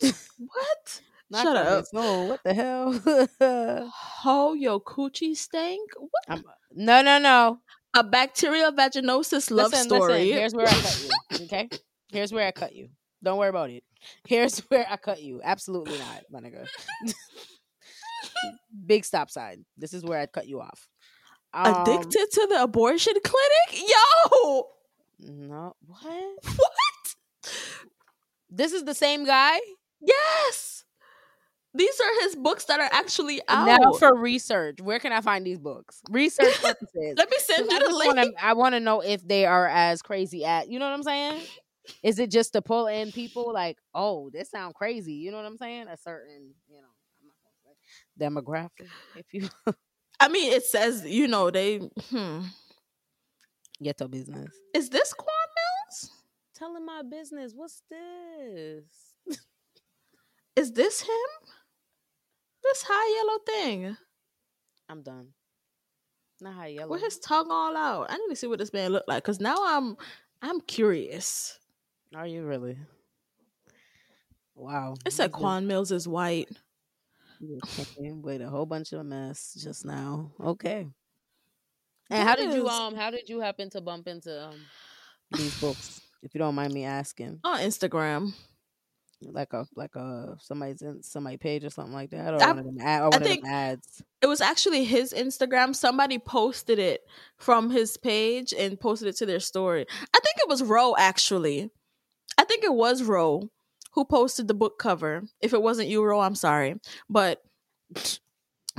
[0.38, 1.84] what Not Shut up.
[1.86, 2.28] Soon.
[2.28, 3.90] What the hell?
[4.22, 5.90] How your coochie stank?
[5.98, 6.42] What?
[6.74, 7.60] no, no, no.
[7.94, 10.12] A bacterial vaginosis love listen, story.
[10.12, 11.44] Listen, here's where I cut you.
[11.44, 11.68] Okay.
[12.10, 12.88] Here's where I cut you.
[13.22, 13.84] Don't worry about it.
[14.26, 15.40] Here's where I cut you.
[15.42, 16.66] Absolutely not, my nigga.
[18.86, 19.64] Big stop sign.
[19.76, 20.88] This is where I'd cut you off.
[21.52, 23.88] Um, Addicted to the abortion clinic?
[23.88, 24.68] Yo!
[25.20, 25.74] No.
[25.86, 26.38] What?
[26.56, 27.54] What?
[28.50, 29.58] This is the same guy?
[30.00, 30.84] Yes.
[31.74, 33.66] These are his books that are actually out.
[33.66, 34.80] Now for research.
[34.80, 36.00] Where can I find these books?
[36.10, 37.14] Research purposes.
[37.16, 38.16] Let me send you the link.
[38.16, 41.02] Wanna, I want to know if they are as crazy at, you know what I'm
[41.02, 41.42] saying?
[42.02, 45.14] Is it just to pull in people like, oh, this sound crazy?
[45.14, 45.88] You know what I'm saying?
[45.88, 46.88] A certain, you know,
[48.18, 49.48] demographic, if you.
[50.20, 51.78] I mean, it says you know they.
[52.10, 52.40] Hmm.
[53.82, 54.52] Get your business.
[54.74, 56.10] Is this Quan Millz?
[56.54, 57.52] Telling my business.
[57.54, 59.38] What's this?
[60.56, 61.52] Is this him?
[62.64, 63.96] This high yellow thing.
[64.88, 65.28] I'm done.
[66.40, 66.90] Not high yellow.
[66.90, 68.10] With his tongue all out.
[68.10, 69.96] I need to see what this man look like because now I'm
[70.42, 71.58] I'm curious.
[72.14, 72.76] Are you really?
[74.54, 74.94] Wow.
[75.06, 76.48] It said Quan Millz is white.
[77.40, 80.32] Wait a whole bunch of mess just now.
[80.40, 80.86] Okay.
[82.10, 84.56] And how did you um how did you happen to bump into um
[85.32, 86.00] these books?
[86.22, 87.40] If you don't mind me asking.
[87.44, 88.32] On Instagram.
[89.20, 92.34] Like a like a somebody's in somebody page or something like that.
[92.34, 94.02] Or I, one of them, ad, or I think ads.
[94.22, 95.74] It was actually his Instagram.
[95.74, 97.00] Somebody posted it
[97.36, 99.86] from his page and posted it to their story.
[99.90, 101.70] I think it was Ro actually.
[102.38, 103.50] I think it was Ro
[103.90, 105.24] who posted the book cover.
[105.40, 106.76] If it wasn't you, Ro, I'm sorry.
[107.08, 107.42] But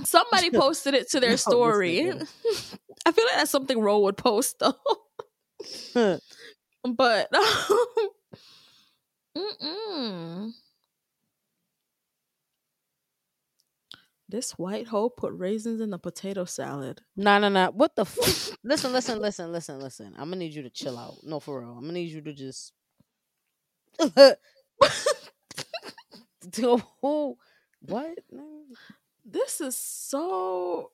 [0.04, 2.12] somebody posted it to their story.
[3.06, 4.76] I feel like that's something Ro would post though.
[6.86, 7.30] but
[9.38, 10.52] mm-mm.
[14.30, 17.02] This white hoe put raisins in the potato salad.
[17.16, 17.72] No, no, no.
[17.72, 18.04] What the?
[18.04, 20.14] F- listen, listen, listen, listen, listen.
[20.18, 21.16] I'm gonna need you to chill out.
[21.24, 21.72] No, for real.
[21.72, 22.72] I'm gonna need you to just
[27.82, 28.20] what?
[29.26, 30.92] This is so.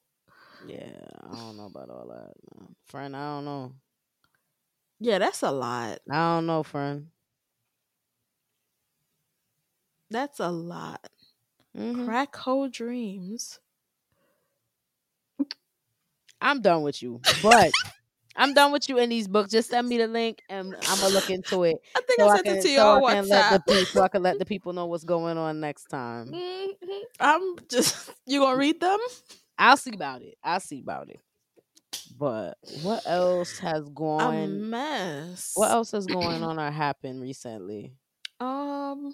[0.67, 0.89] Yeah,
[1.31, 2.33] I don't know about all that,
[2.85, 3.15] friend.
[3.15, 3.71] I don't know.
[4.99, 5.99] Yeah, that's a lot.
[6.09, 7.07] I don't know, friend.
[10.09, 11.07] That's a lot.
[11.77, 12.05] Mm-hmm.
[12.05, 13.59] Crack whole dreams.
[16.41, 17.71] I'm done with you, but
[18.35, 19.51] I'm done with you in these books.
[19.51, 21.77] Just send me the link and I'm gonna look into it.
[21.95, 23.29] I think so I sent I can, it to you so on WhatsApp.
[23.29, 26.27] Let the people, so I can let the people know what's going on next time.
[26.27, 27.03] Mm-hmm.
[27.19, 28.99] I'm just you gonna read them?
[29.57, 30.37] I'll see about it.
[30.43, 31.19] I'll see about it.
[32.17, 34.35] But what else has gone?
[34.35, 35.51] A mess.
[35.55, 37.93] What else is going on or happened recently?
[38.39, 39.13] Um,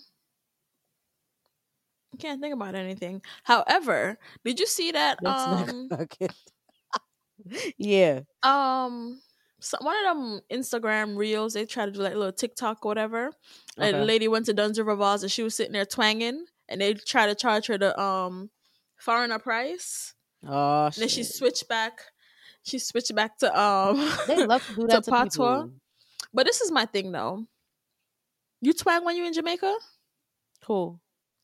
[2.13, 3.21] I can't think about anything.
[3.43, 5.19] However, did you see that?
[5.21, 5.89] That's um,
[7.77, 8.21] yeah.
[8.43, 9.21] Um,
[9.59, 12.89] so one of them Instagram reels, they try to do like a little TikTok or
[12.89, 13.27] whatever.
[13.77, 13.89] Okay.
[13.89, 16.93] And a lady went to Dunn's River and she was sitting there twanging, and they
[16.93, 18.49] try to charge her the um
[18.97, 20.13] foreigner price.
[20.47, 22.01] Oh, and then she switched back.
[22.63, 23.97] She switched back to um.
[24.27, 25.67] They love to do that to, to patois.
[26.33, 27.45] But this is my thing though.
[28.61, 29.75] You twang when you in Jamaica?
[30.65, 30.99] Who?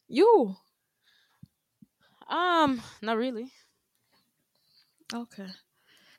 [0.07, 0.55] You.
[2.29, 3.51] Um, not really.
[5.13, 5.47] Okay.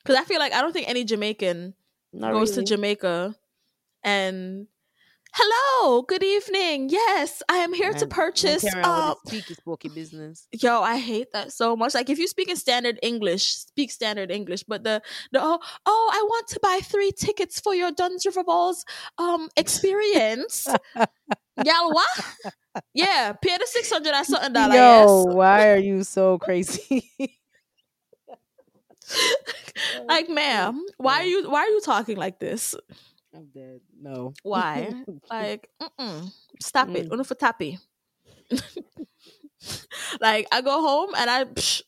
[0.08, 1.74] Because I feel like I don't think any Jamaican
[2.14, 2.64] Not goes really.
[2.64, 3.34] to Jamaica
[4.02, 4.66] and
[5.34, 6.88] hello, good evening.
[6.88, 8.64] Yes, I am here to purchase.
[8.74, 10.48] Um, speaky spooky business.
[10.50, 11.92] Yo, I hate that so much.
[11.92, 14.62] Like if you speak in standard English, speak standard English.
[14.62, 18.44] But the the oh oh, I want to buy three tickets for your Dunn's River
[18.44, 18.86] Falls
[19.18, 20.68] um experience.
[20.96, 22.08] Y'all what?
[22.94, 24.72] Yeah, pay the six hundred or something.
[24.72, 27.12] Yo, why are you so crazy?
[30.06, 32.74] like, ma'am, why are you why are you talking like this?
[33.34, 33.80] I'm dead.
[34.00, 34.34] No.
[34.42, 34.92] Why?
[35.30, 36.32] like, mm-mm.
[36.60, 36.96] stop mm.
[36.96, 37.08] it.
[37.12, 37.78] Uno for tappy.
[40.20, 41.82] like, I go home and I psh,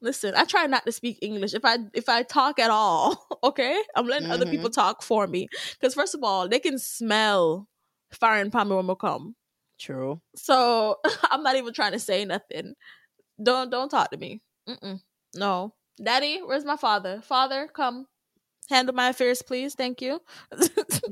[0.00, 0.34] listen.
[0.36, 3.26] I try not to speak English if I if I talk at all.
[3.44, 4.32] Okay, I'm letting mm-hmm.
[4.32, 5.46] other people talk for me
[5.78, 7.68] because first of all, they can smell
[8.10, 9.36] foreign palm when we come.
[9.78, 10.20] True.
[10.34, 10.96] So
[11.30, 12.74] I'm not even trying to say nothing.
[13.40, 14.42] Don't don't talk to me.
[14.68, 15.00] Mm-mm.
[15.36, 17.20] No, Daddy, where's my father?
[17.22, 18.06] Father, come
[18.68, 19.74] handle my affairs, please.
[19.74, 20.20] Thank you.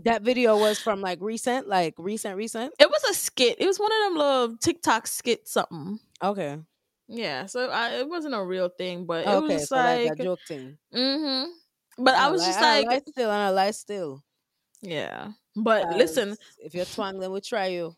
[0.04, 2.74] that video was from like recent, like recent, recent.
[2.78, 3.56] It was a skit.
[3.60, 5.98] It was one of them little TikTok skit something.
[6.22, 6.58] Okay.
[7.06, 10.20] Yeah, so I, it wasn't a real thing, but it okay, was so like, like
[10.20, 10.78] a joke thing.
[10.94, 11.50] Mm-hmm.
[12.02, 14.22] But I, I was like, just like, I still, and I lie still.
[14.80, 17.94] Yeah, but listen, if you're twang, then we'll try you.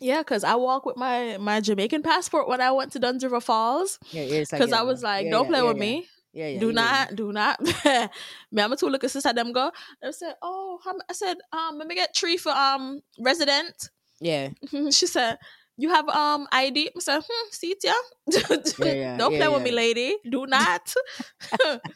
[0.00, 3.98] Yeah, because I walk with my my Jamaican passport when I went to River Falls.
[4.10, 6.08] Yeah, Because I was like, yeah, don't play with me.
[6.32, 6.60] Yeah, yeah.
[6.60, 7.60] do yeah, not, do not.
[8.52, 9.70] Me, I'm a two look at sister them go.
[10.02, 13.90] I said, oh, how, m-" I said, um, let me get three for um resident.
[14.20, 14.50] Yeah.
[14.90, 15.38] she said,
[15.76, 16.90] you have um ID.
[16.96, 17.92] I said, hmm, see it, yeah.
[18.78, 20.16] yeah, Don't play with me, lady.
[20.28, 20.94] Do not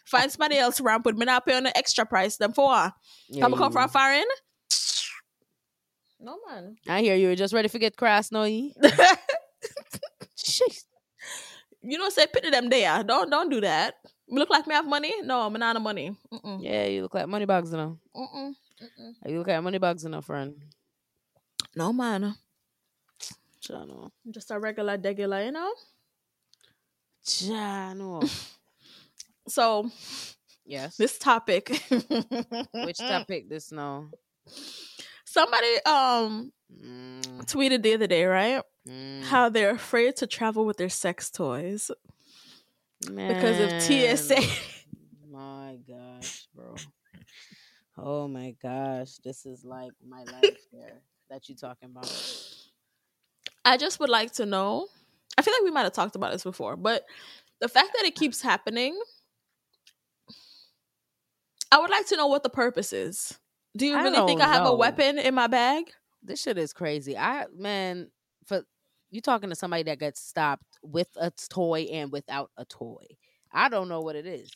[0.05, 1.03] find somebody else around.
[1.03, 2.37] Put me not pay on the extra price.
[2.37, 2.93] Them for her.
[3.41, 4.26] Come come from foreign.
[6.20, 6.76] No man.
[6.89, 7.28] I hear you.
[7.28, 8.43] Were just ready to get crass, no?
[10.37, 10.84] Jeez.
[11.87, 13.03] You know, say pity them there.
[13.05, 13.95] Don't don't do that.
[14.28, 15.14] Me look like me have money?
[15.22, 16.16] No, I'm not money.
[16.32, 16.59] Mm-mm.
[16.62, 17.97] Yeah, you look like money bags enough.
[18.14, 18.55] Mm-mm.
[18.82, 19.12] Mm-mm.
[19.26, 20.55] You look like money bags enough, friend.
[21.76, 22.34] No man.
[23.62, 24.11] Chano.
[24.30, 25.72] Just a regular degular, you know.
[27.24, 28.22] Chano.
[29.49, 29.89] So
[30.64, 30.97] yes.
[30.97, 31.68] this topic.
[32.72, 34.11] Which topic this now?
[35.24, 38.61] Somebody um Mm, tweeted the other day, right?
[38.87, 41.91] Mm, How they're afraid to travel with their sex toys
[43.01, 43.82] because of.
[43.82, 44.41] TSA.
[45.30, 46.74] My gosh, bro.
[47.99, 49.16] Oh my gosh.
[49.24, 52.11] This is like my life here that you talking about.
[53.64, 54.87] I just would like to know.
[55.37, 57.05] I feel like we might have talked about this before, but
[57.61, 58.99] the fact that it keeps happening,
[61.70, 63.39] I would like to know what the purpose is.
[63.76, 64.72] Do you I really think I have know.
[64.72, 65.84] a weapon in my bag?
[66.22, 67.16] This shit is crazy.
[67.16, 68.11] I man,
[69.11, 73.05] you talking to somebody that gets stopped with a toy and without a toy.
[73.53, 74.51] I don't know what it is.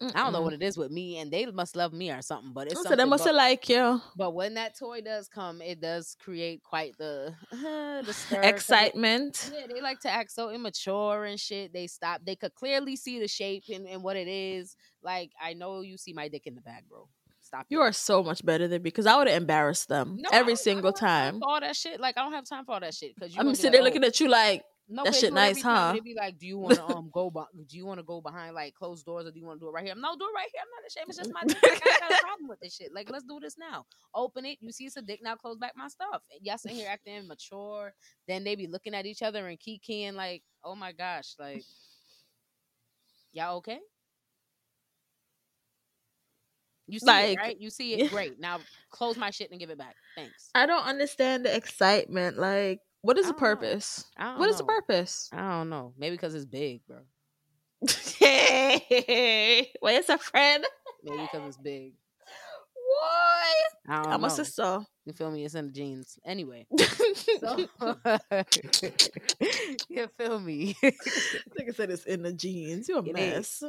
[0.00, 2.52] I don't know what it is with me, and they must love me or something.
[2.52, 5.80] But it's So they must but, like you but when that toy does come, it
[5.80, 9.50] does create quite the the stir, excitement.
[9.52, 11.72] Yeah, they like to act so immature and shit.
[11.72, 12.20] They stop.
[12.24, 14.76] They could clearly see the shape and, and what it is.
[15.02, 17.08] Like I know you see my dick in the bag, bro.
[17.48, 17.64] Stop.
[17.70, 17.84] You it.
[17.84, 20.92] are so much better than me because I would have embarrassed them No, every single
[20.92, 21.98] time all that shit.
[21.98, 24.20] Like I don't have time for all that shit because I'm sitting there looking at
[24.20, 25.92] you like, no, that shit do it every nice, huh?
[25.94, 27.30] They be like, "Do you want to um go?
[27.30, 29.64] Be- do you want to go behind like closed doors, or do you want to
[29.64, 30.62] do it right here?" No, do it right here.
[30.62, 31.08] I'm not ashamed.
[31.08, 31.62] It's just my dick.
[31.62, 32.92] Like, I got a problem with this shit.
[32.94, 33.86] Like, let's do this now.
[34.14, 34.58] Open it.
[34.60, 35.36] You see it's a dick now.
[35.36, 36.22] Close back my stuff.
[36.30, 37.94] And y'all sitting here acting immature.
[38.26, 41.64] Then they be looking at each other and kikiing like, "Oh my gosh!" Like,
[43.32, 43.80] y'all okay?
[46.88, 47.60] You see Like- it, right?
[47.60, 48.10] You see it.
[48.10, 48.40] Great.
[48.40, 48.60] Now
[48.90, 49.94] close my shit and give it back.
[50.16, 50.50] Thanks.
[50.54, 52.38] I don't understand the excitement.
[52.38, 53.38] Like, what is the know.
[53.38, 54.04] purpose?
[54.16, 55.28] What is the purpose?
[55.32, 55.92] I don't know.
[55.98, 56.98] Maybe because it's big, bro.
[58.18, 60.64] Hey, where's a friend?
[61.04, 61.92] Maybe because it's big.
[63.00, 63.52] Why?
[63.88, 64.24] I know.
[64.26, 64.80] a sister.
[65.04, 65.44] You feel me?
[65.44, 66.18] It's in the jeans.
[66.24, 66.66] Anyway.
[67.40, 67.56] So
[69.88, 70.76] you feel me?
[70.82, 72.88] like I said it's in the jeans.
[72.88, 73.62] You're a It is.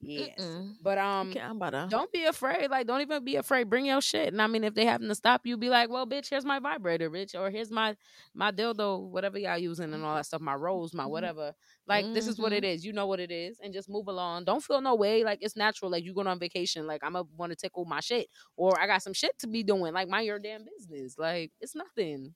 [0.00, 0.38] Yes.
[0.40, 0.74] Mm-mm.
[0.82, 1.86] But um Okay, to.
[1.88, 2.70] don't be afraid.
[2.70, 3.68] Like, don't even be afraid.
[3.68, 4.28] Bring your shit.
[4.32, 6.58] And I mean, if they happen to stop you, be like, "Well, bitch, here's my
[6.58, 7.96] vibrator, bitch, or here's my
[8.34, 10.40] my dildo, whatever y'all using, and all that stuff.
[10.40, 11.10] My rose, my Mhm.
[11.10, 11.52] whatever.
[11.86, 12.84] Like, this is what it is.
[12.84, 14.44] You know what it is, and just move along.
[14.44, 15.24] Don't feel no way.
[15.24, 15.90] Like it's natural.
[15.90, 16.86] Like you going on vacation.
[16.86, 19.62] Like I'm gonna want to tickle my shit, or I got some shit to be
[19.62, 19.92] doing.
[19.92, 21.16] Like mind your damn business.
[21.18, 22.34] Like it's nothing.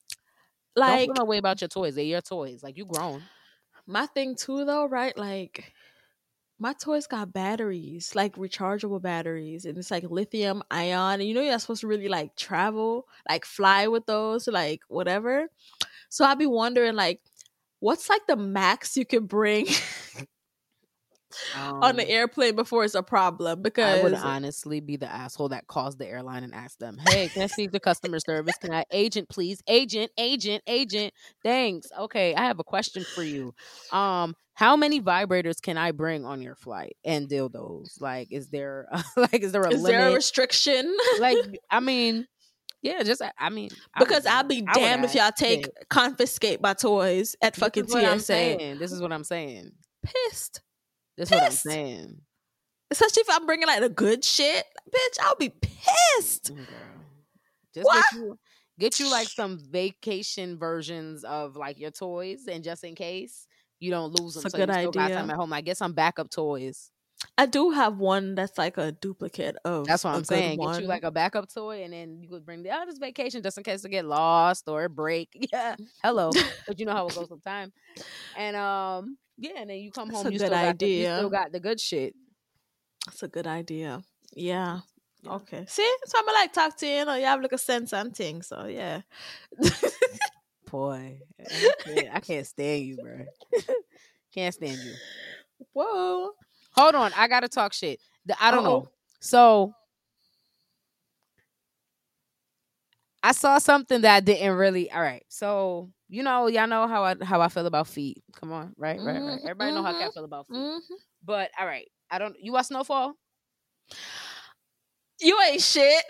[0.76, 1.94] like don't feel no way about your toys.
[1.94, 2.62] They're your toys.
[2.62, 3.22] Like you grown.
[3.86, 5.16] my thing too, though, right?
[5.16, 5.72] Like
[6.64, 11.20] my toys got batteries, like rechargeable batteries, and it's like lithium ion.
[11.20, 14.80] And you know you're not supposed to really like travel, like fly with those, like
[14.88, 15.48] whatever.
[16.08, 17.20] So I'd be wondering, like,
[17.80, 19.66] what's like the max you can bring
[21.54, 23.62] on the Um, airplane before it's a problem?
[23.62, 27.28] Because I would honestly be the asshole that calls the airline and asks them, "Hey,
[27.28, 28.56] can I speak to customer service?
[28.58, 29.62] Can I agent, please?
[29.66, 31.12] Agent, agent, agent.
[31.42, 31.88] Thanks.
[31.98, 33.54] Okay, I have a question for you.
[33.92, 38.00] Um, how many vibrators can I bring on your flight and dildos?
[38.00, 39.76] Like, is there like is there a limit?
[39.78, 39.98] is limit?
[39.98, 40.96] there a restriction?
[41.18, 41.36] like,
[41.70, 42.26] I mean,
[42.82, 45.82] yeah, just I- I mean, because I'll be damned if y'all take Yeah.
[45.90, 48.24] confiscate my toys at This fucking is what I'm TSA.
[48.26, 48.78] saying.
[48.78, 49.72] This is what I'm saying.
[50.04, 50.60] Pissed.
[51.16, 52.20] This is what I'm saying.
[52.90, 55.18] Especially if I'm bringing like the good shit, bitch.
[55.22, 56.52] I'll be pissed.
[56.52, 56.66] Mm, girl.
[57.74, 58.04] Just What?
[58.12, 58.38] get you
[58.78, 63.46] get you like some vacation versions of like your toys, and just in case
[63.80, 65.16] you don't lose them, It's a so good you still got idea.
[65.18, 65.50] some at home.
[65.50, 66.90] Like get some backup toys.
[67.38, 69.86] I do have one that's like a duplicate of.
[69.86, 70.58] That's what I'm saying.
[70.60, 73.56] Get you like a backup toy, and then you could bring the oh, vacation just
[73.56, 75.30] in case it get lost or break.
[75.52, 76.30] Yeah, hello,
[76.66, 77.72] but you know how it goes sometimes.
[78.36, 80.88] And um, yeah, and then you come That's home, a you good still got the,
[80.88, 82.14] you still got the good shit.
[83.06, 84.02] That's a good idea.
[84.34, 84.80] Yeah.
[85.22, 85.32] Yeah.
[85.34, 85.64] Okay.
[85.68, 86.92] See, so I'm like talk to you.
[86.96, 88.42] You know, you have like a sense and thing.
[88.42, 89.02] So yeah.
[90.70, 93.24] Boy, I can't, I can't stand you, bro.
[94.34, 94.92] can't stand you.
[95.72, 96.32] Whoa.
[96.72, 98.00] Hold on, I gotta talk shit.
[98.26, 98.80] The- I don't Uh-oh.
[98.80, 98.88] know.
[99.20, 99.72] So
[103.22, 104.90] I saw something that I didn't really.
[104.90, 108.22] All right, so you know, y'all know how I how I feel about feet.
[108.38, 109.16] Come on, right, right, right.
[109.16, 109.76] Mm-hmm, Everybody mm-hmm.
[109.76, 110.10] know how I mm-hmm.
[110.10, 110.56] feel about feet.
[110.56, 110.94] Mm-hmm.
[111.24, 112.36] But all right, I don't.
[112.40, 113.14] You watch Snowfall?
[115.20, 116.04] You ain't shit.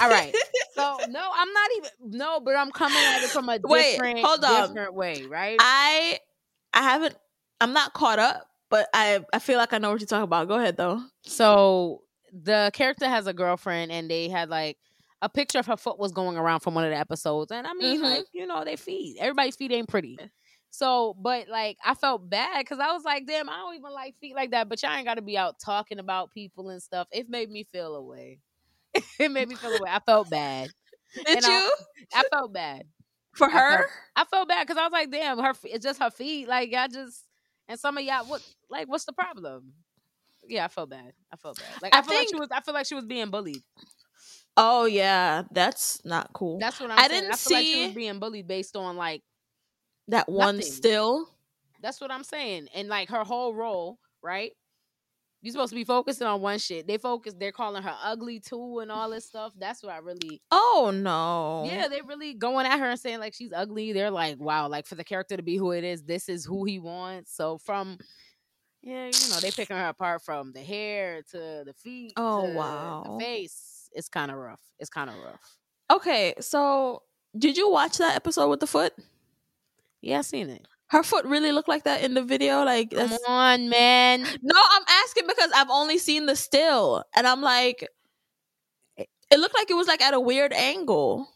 [0.00, 0.34] all right.
[0.72, 4.20] So no, I'm not even no, but I'm coming at it from a Wait, different,
[4.20, 4.68] hold on.
[4.68, 5.58] different way, right?
[5.60, 6.18] I
[6.72, 7.16] I haven't.
[7.60, 10.48] I'm not caught up, but I I feel like I know what you're talking about.
[10.48, 11.02] Go ahead though.
[11.22, 12.02] So
[12.32, 14.78] the character has a girlfriend, and they had like
[15.22, 17.52] a picture of her foot was going around from one of the episodes.
[17.52, 18.04] And I mean, mm-hmm.
[18.04, 19.16] like, you know, they feet.
[19.20, 20.18] Everybody's feet ain't pretty.
[20.70, 24.16] So, but like, I felt bad because I was like, damn, I don't even like
[24.18, 24.68] feet like that.
[24.68, 27.08] But y'all ain't got to be out talking about people and stuff.
[27.10, 28.38] It made me feel away.
[29.18, 29.90] it made me feel away.
[29.90, 30.70] I felt bad.
[31.26, 31.72] Did and you?
[32.14, 32.84] I, I, felt bad
[33.34, 33.58] for her.
[33.58, 35.54] I felt, I felt bad because I was like, damn, her.
[35.64, 36.46] It's just her feet.
[36.46, 37.24] Like y'all just
[37.70, 38.42] and some of y'all, what?
[38.68, 39.72] Like, what's the problem?
[40.48, 41.12] Yeah, I felt bad.
[41.32, 41.80] I felt bad.
[41.80, 42.48] Like I, I feel think, like she was.
[42.52, 43.62] I feel like she was being bullied.
[44.56, 46.58] Oh yeah, that's not cool.
[46.58, 47.20] That's what I'm I saying.
[47.22, 49.22] didn't I see like she was being bullied based on like
[50.08, 50.70] that one nothing.
[50.70, 51.28] still.
[51.82, 52.68] That's what I'm saying.
[52.74, 54.52] And like her whole role, right?
[55.42, 56.86] You're supposed to be focusing on one shit.
[56.86, 57.34] They focus.
[57.38, 59.54] They're calling her ugly too, and all this stuff.
[59.58, 60.42] That's what I really.
[60.50, 61.64] Oh no.
[61.64, 63.94] Yeah, they're really going at her and saying like she's ugly.
[63.94, 66.66] They're like, wow, like for the character to be who it is, this is who
[66.66, 67.34] he wants.
[67.34, 67.96] So from
[68.82, 72.12] yeah, you know, they picking her apart from the hair to the feet.
[72.16, 73.69] Oh wow, the face.
[73.92, 74.60] It's kind of rough.
[74.78, 75.56] It's kind of rough.
[75.90, 77.02] Okay, so
[77.36, 78.92] did you watch that episode with the foot?
[80.00, 80.66] Yeah, I seen it.
[80.88, 82.64] Her foot really looked like that in the video.
[82.64, 84.22] Like, come on, man.
[84.42, 87.86] No, I'm asking because I've only seen the still, and I'm like,
[88.96, 91.28] it looked like it was like at a weird angle.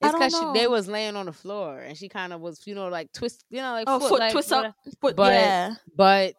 [0.00, 2.88] It's because they was laying on the floor and she kind of was, you know,
[2.88, 5.74] like twist, you know, like oh, foot, foot like, twist up, foot, but, yeah.
[5.96, 6.34] But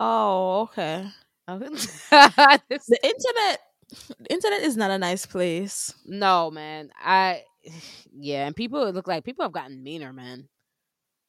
[0.00, 1.06] oh, okay.
[2.10, 3.60] the internet,
[4.18, 5.94] the internet is not a nice place.
[6.06, 6.90] No, man.
[7.02, 7.42] I
[8.12, 10.48] yeah, and people look like people have gotten meaner, man.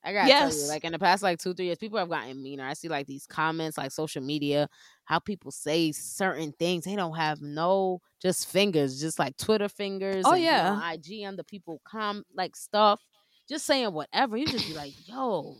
[0.03, 0.55] I gotta yes.
[0.55, 2.65] tell you, like in the past like two, three years, people have gotten meaner.
[2.65, 4.67] I see like these comments, like social media,
[5.05, 6.86] how people say certain things.
[6.86, 10.26] They don't have no just fingers, just like Twitter fingers.
[10.26, 12.99] Oh and, yeah, you know, IG on the people com like stuff,
[13.47, 14.38] just saying whatever.
[14.38, 15.55] You just be like, yo,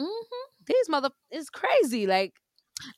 [0.00, 0.64] mm-hmm.
[0.66, 2.06] these mother is crazy.
[2.06, 2.34] Like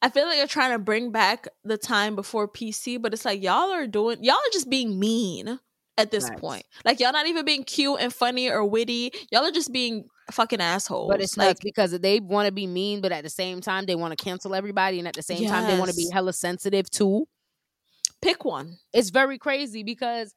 [0.03, 3.43] I feel like you're trying to bring back the time before PC, but it's like
[3.43, 5.59] y'all are doing y'all are just being mean
[5.99, 6.65] at this point.
[6.85, 9.13] Like y'all not even being cute and funny or witty.
[9.31, 11.11] Y'all are just being fucking assholes.
[11.11, 13.95] But it's like because they want to be mean, but at the same time they
[13.95, 15.51] want to cancel everybody, and at the same yes.
[15.51, 17.27] time they want to be hella sensitive too.
[18.23, 18.77] Pick one.
[18.93, 20.35] It's very crazy because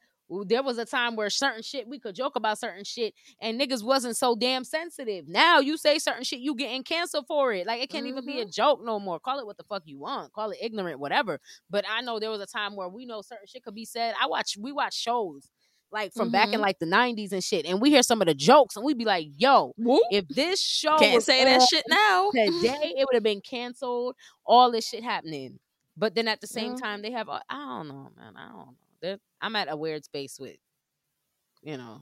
[0.47, 3.83] there was a time where certain shit we could joke about certain shit and niggas
[3.83, 5.27] wasn't so damn sensitive.
[5.27, 7.67] Now you say certain shit, you getting canceled for it.
[7.67, 8.17] Like it can't mm-hmm.
[8.17, 8.51] even be a mm-hmm.
[8.51, 9.19] joke no more.
[9.19, 10.33] Call it what the fuck you want.
[10.33, 11.39] Call it ignorant, whatever.
[11.69, 14.13] But I know there was a time where we know certain shit could be said.
[14.21, 15.49] I watch we watch shows
[15.91, 16.31] like from mm-hmm.
[16.31, 16.61] back in mm-hmm.
[16.61, 17.65] like the 90s and shit.
[17.65, 20.01] And we hear some of the jokes and we'd be like, yo, Whoop.
[20.11, 22.31] if this show can't say that shit now.
[22.31, 24.15] today, it would have been canceled.
[24.45, 25.59] All this shit happening.
[25.95, 28.33] But then at the same time, they have I don't know, man.
[28.35, 28.73] I don't know.
[29.03, 30.55] They're, I'm at a weird space with,
[31.61, 32.01] you know.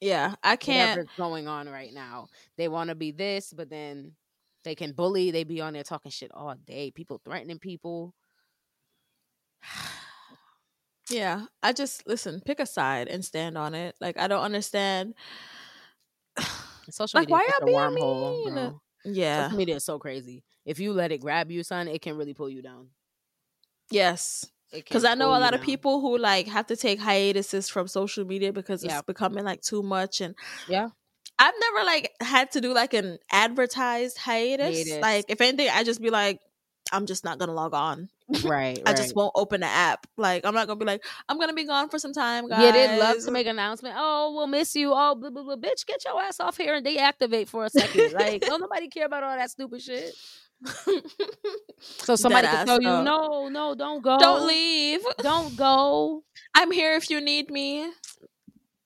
[0.00, 0.98] Yeah, I can't.
[0.98, 2.26] Whatever's going on right now.
[2.58, 4.12] They want to be this, but then
[4.64, 5.30] they can bully.
[5.30, 6.90] They be on there talking shit all day.
[6.90, 8.12] People threatening people.
[11.10, 13.94] Yeah, I just listen, pick a side and stand on it.
[14.00, 15.14] Like I don't understand.
[16.90, 18.54] Social like, why y'all being wormhole, mean?
[18.54, 18.80] Bro.
[19.06, 20.42] Yeah, social media is so crazy.
[20.66, 22.88] If you let it grab you, son, it can really pull you down.
[23.90, 27.88] Yes, because I know a lot of people who like have to take hiatuses from
[27.88, 28.98] social media because yeah.
[28.98, 30.20] it's becoming like too much.
[30.20, 30.34] And
[30.68, 30.88] yeah,
[31.38, 34.76] I've never like had to do like an advertised hiatus.
[34.76, 35.02] hiatus.
[35.02, 36.40] Like if anything, I just be like,
[36.92, 38.08] I'm just not gonna log on.
[38.42, 38.80] Right.
[38.86, 40.06] I just won't open the app.
[40.16, 42.62] Like I'm not gonna be like, I'm gonna be gone for some time, guys.
[42.62, 43.96] Yeah, they love to make an announcement.
[43.98, 44.92] Oh, we'll miss you.
[44.94, 45.56] Oh, blah blah blah.
[45.56, 48.12] Bitch, get your ass off here and deactivate for a second.
[48.12, 50.14] like, don't nobody care about all that stupid shit.
[51.78, 54.18] So somebody can tell you, no, no, don't go.
[54.18, 55.00] Don't leave.
[55.18, 56.22] Don't go.
[56.54, 57.90] I'm here if you need me.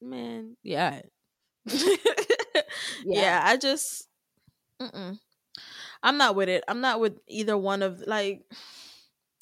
[0.01, 1.03] Man, yeah.
[1.67, 2.63] yeah.
[3.05, 4.09] yeah, I just
[4.81, 5.19] mm-mm.
[6.03, 6.65] I'm not with it.
[6.69, 8.43] I'm not with either one of like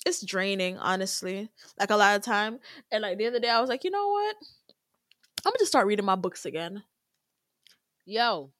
[0.04, 1.50] it's draining, honestly.
[1.78, 2.58] Like a lot of time.
[2.90, 4.36] And like the other day I was like, you know what?
[5.44, 6.82] I'm gonna just start reading my books again.
[8.04, 8.50] Yo,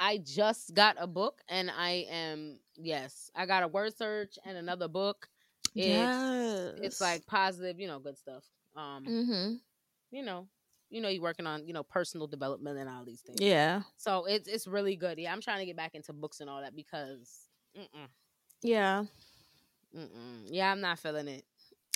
[0.00, 4.56] I just got a book and I am yes, I got a word search and
[4.56, 5.28] another book.
[5.74, 6.72] It's yes.
[6.82, 8.42] it's like positive, you know, good stuff.
[8.74, 9.54] Um mm-hmm.
[10.10, 10.48] you know,
[10.88, 13.38] you know you're working on you know personal development and all these things.
[13.40, 13.82] Yeah.
[13.98, 15.18] So it's it's really good.
[15.18, 17.46] Yeah, I'm trying to get back into books and all that because.
[17.78, 18.08] Mm-mm.
[18.62, 19.04] Yeah.
[19.96, 20.46] Mm-mm.
[20.46, 21.44] Yeah, I'm not feeling it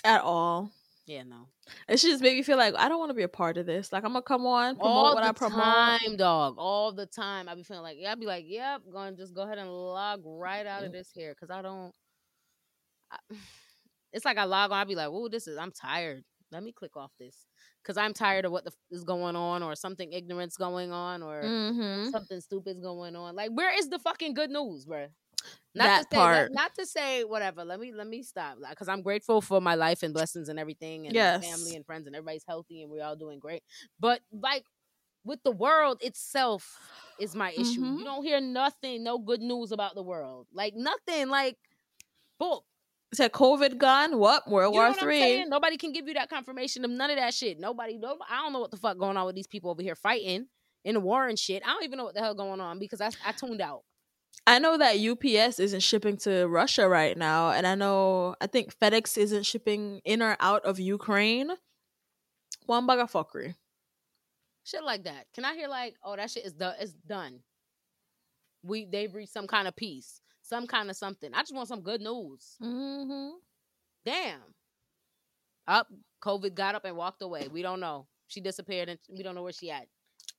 [0.03, 0.71] at all.
[1.07, 1.47] Yeah, no.
[1.87, 3.65] It should just make me feel like I don't want to be a part of
[3.67, 3.91] this.
[3.93, 5.59] Like I'm gonna come on, promote all what the I promote.
[6.01, 6.55] time, dog.
[6.57, 7.47] All the time.
[7.47, 9.69] I'd be feeling like, yeah, I'd be like, yep, going to just go ahead and
[9.71, 11.93] log right out of this here because I don't.
[13.11, 13.17] I,
[14.13, 15.57] it's like I log on, I'd be like, oh, this is.
[15.57, 16.23] I'm tired.
[16.51, 17.45] Let me click off this
[17.83, 21.21] because I'm tired of what the f- is going on, or something ignorant's going on,
[21.21, 22.09] or Mm-hmm.
[22.09, 23.35] something stupid's going on.
[23.35, 25.09] Like, where is the fucking good news, bruh?
[25.73, 26.51] Not That to say, part.
[26.51, 27.65] Not, not to say whatever.
[27.65, 31.07] Let me let me stop because I'm grateful for my life and blessings and everything,
[31.07, 31.43] and my Yes.
[31.45, 33.61] family and friends, and everybody's healthy and we're all doing great.
[33.99, 34.63] But like
[35.25, 36.77] with the world itself
[37.19, 37.81] is my issue.
[37.81, 37.99] Mhm.
[37.99, 41.29] You don't hear nothing, no good news about the world, like nothing.
[41.29, 41.57] Like,
[42.39, 42.59] boom.
[43.13, 44.17] Said COVID gone.
[44.17, 45.45] What World You War Three?
[45.45, 47.59] Nobody can give you that confirmation of none of that shit.
[47.59, 49.95] Nobody, no, I don't know what the fuck going on with these people over here
[49.95, 50.47] fighting
[50.83, 51.63] in the war and shit.
[51.65, 53.83] I don't even know what the hell going on because I, I tuned out.
[54.47, 58.77] I know that UPS isn't shipping to Russia right now, and I know I think
[58.77, 61.51] FedEx isn't shipping in or out of Ukraine.
[62.65, 63.55] One bag of fuckery.
[64.63, 65.27] Shit like that.
[65.33, 66.75] Can I hear like, oh, that shit is done?
[66.79, 67.39] It's done.
[68.63, 71.31] We they've reached some kind of peace, some kind of something.
[71.33, 72.55] I just want some good news.
[72.61, 73.35] Mm-hmm.
[74.05, 74.41] Damn.
[75.67, 75.87] Up,
[76.23, 77.47] COVID got up and walked away.
[77.51, 78.07] We don't know.
[78.27, 79.87] She disappeared and we don't know where she at.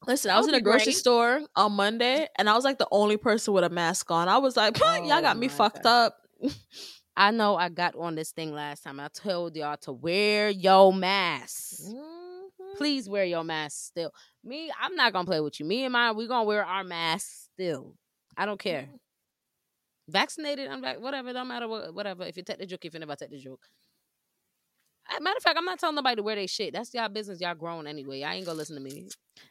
[0.07, 0.97] Listen, I was in a grocery great.
[0.97, 4.29] store on Monday, and I was like the only person with a mask on.
[4.29, 6.11] I was like, y'all Oh got me fucked God.
[6.11, 6.17] up.
[7.17, 9.01] I know I got on this thing last time.
[9.01, 11.81] I told y'all to wear your mask.
[11.83, 12.77] Mhm.
[12.77, 14.13] Please wear your mask still.
[14.45, 15.67] Me, I'm not gonna play with you.
[15.67, 17.95] Me and mine, we gonna wear our masks still.
[18.37, 18.89] I don't care.
[20.09, 22.25] Vaccinated, I'm like, whatever, don't matter what whatever.
[22.25, 23.67] If you take the joke, if you never take the joke.
[25.09, 26.73] Uh, Matter of fact, I'm not telling nobody to wear their shit.
[26.73, 27.41] That's y'all business.
[27.41, 28.23] Y'all grown anyway.
[28.23, 29.09] I ain't gonna listen to me.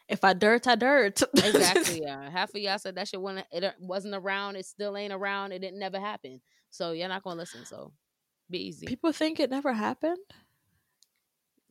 [0.08, 1.22] If I dirt, I dirt.
[1.34, 2.02] Exactly.
[2.04, 2.28] yeah.
[2.30, 4.56] Half of y'all said that shit wasn't it wasn't around.
[4.56, 5.52] It still ain't around.
[5.52, 6.40] It didn't never happen.
[6.70, 7.64] So you're not gonna listen.
[7.64, 7.92] So
[8.50, 8.86] be easy.
[8.86, 10.18] People think it never happened.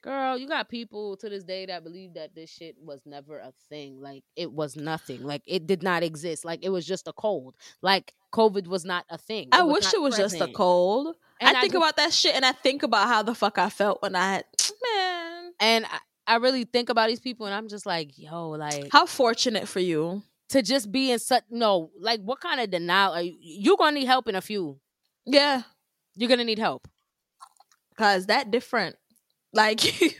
[0.01, 3.51] Girl, you got people to this day that believe that this shit was never a
[3.69, 3.99] thing.
[3.99, 5.23] Like it was nothing.
[5.23, 6.45] Like it did not exist.
[6.45, 7.55] Like it was just a cold.
[7.81, 9.49] Like COVID was not a thing.
[9.51, 11.15] I wish it was just a cold.
[11.41, 14.01] And I think about that shit, and I think about how the fuck I felt
[14.01, 14.45] when I had
[14.95, 15.51] man.
[15.59, 19.05] and I, I really think about these people, and I'm just like, yo, like How
[19.05, 20.23] fortunate for you.
[20.49, 23.35] to just be in such no, like what kind of denial are you?
[23.41, 24.79] You're gonna need help in a few.
[25.25, 25.63] Yeah,
[26.15, 26.87] You're gonna need help.
[27.97, 28.95] cause that different.
[29.53, 30.13] Like, excuse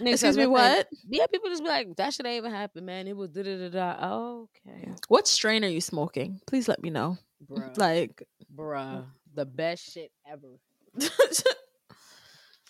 [0.00, 0.88] me, "Listen, what?
[1.08, 3.08] Yeah, people just be like, that shit ain't even happen, man.
[3.08, 4.14] It was da da da da.
[4.14, 6.40] Okay, What strain are you smoking?
[6.46, 7.16] Please let me know.
[7.48, 10.58] bruh, Like, bruh, the best shit ever.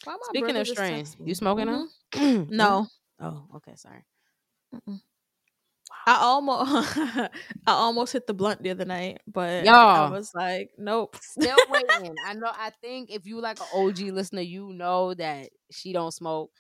[0.04, 1.86] Why my Speaking of just strains, you smoking now?
[2.14, 2.50] Mhm.
[2.50, 2.86] No,
[3.20, 4.04] Oh, okay, sorry.
[6.06, 7.30] I almost, I
[7.66, 10.10] almost hit the blunt the other night, but I Y'all.
[10.10, 11.16] was like, nope.
[11.22, 12.16] Still waiting.
[12.26, 12.50] I know.
[12.52, 16.50] I think if you like an OG listener, you know that she don't smoke.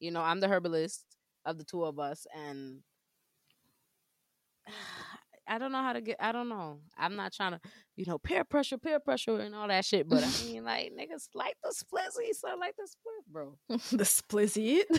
[0.00, 1.04] You know, I'm the herbalist
[1.44, 2.80] of the two of us, and
[5.54, 6.16] I don't know how to get.
[6.18, 6.80] I don't know.
[6.98, 7.60] I'm not trying to,
[7.94, 10.08] you know, peer pressure, peer pressure, and all that shit.
[10.08, 13.56] But I mean, like niggas like the splizzy, so I like the split, bro.
[13.68, 14.82] the splizzy.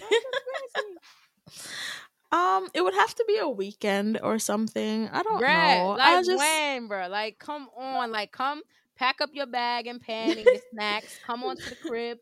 [2.31, 5.07] Um, it would have to be a weekend or something.
[5.07, 5.95] I don't know.
[5.97, 7.07] like I just when, bro?
[7.07, 8.61] Like, come on, like, come
[8.97, 11.17] pack up your bag and pan and your snacks.
[11.25, 12.17] Come on to the crib,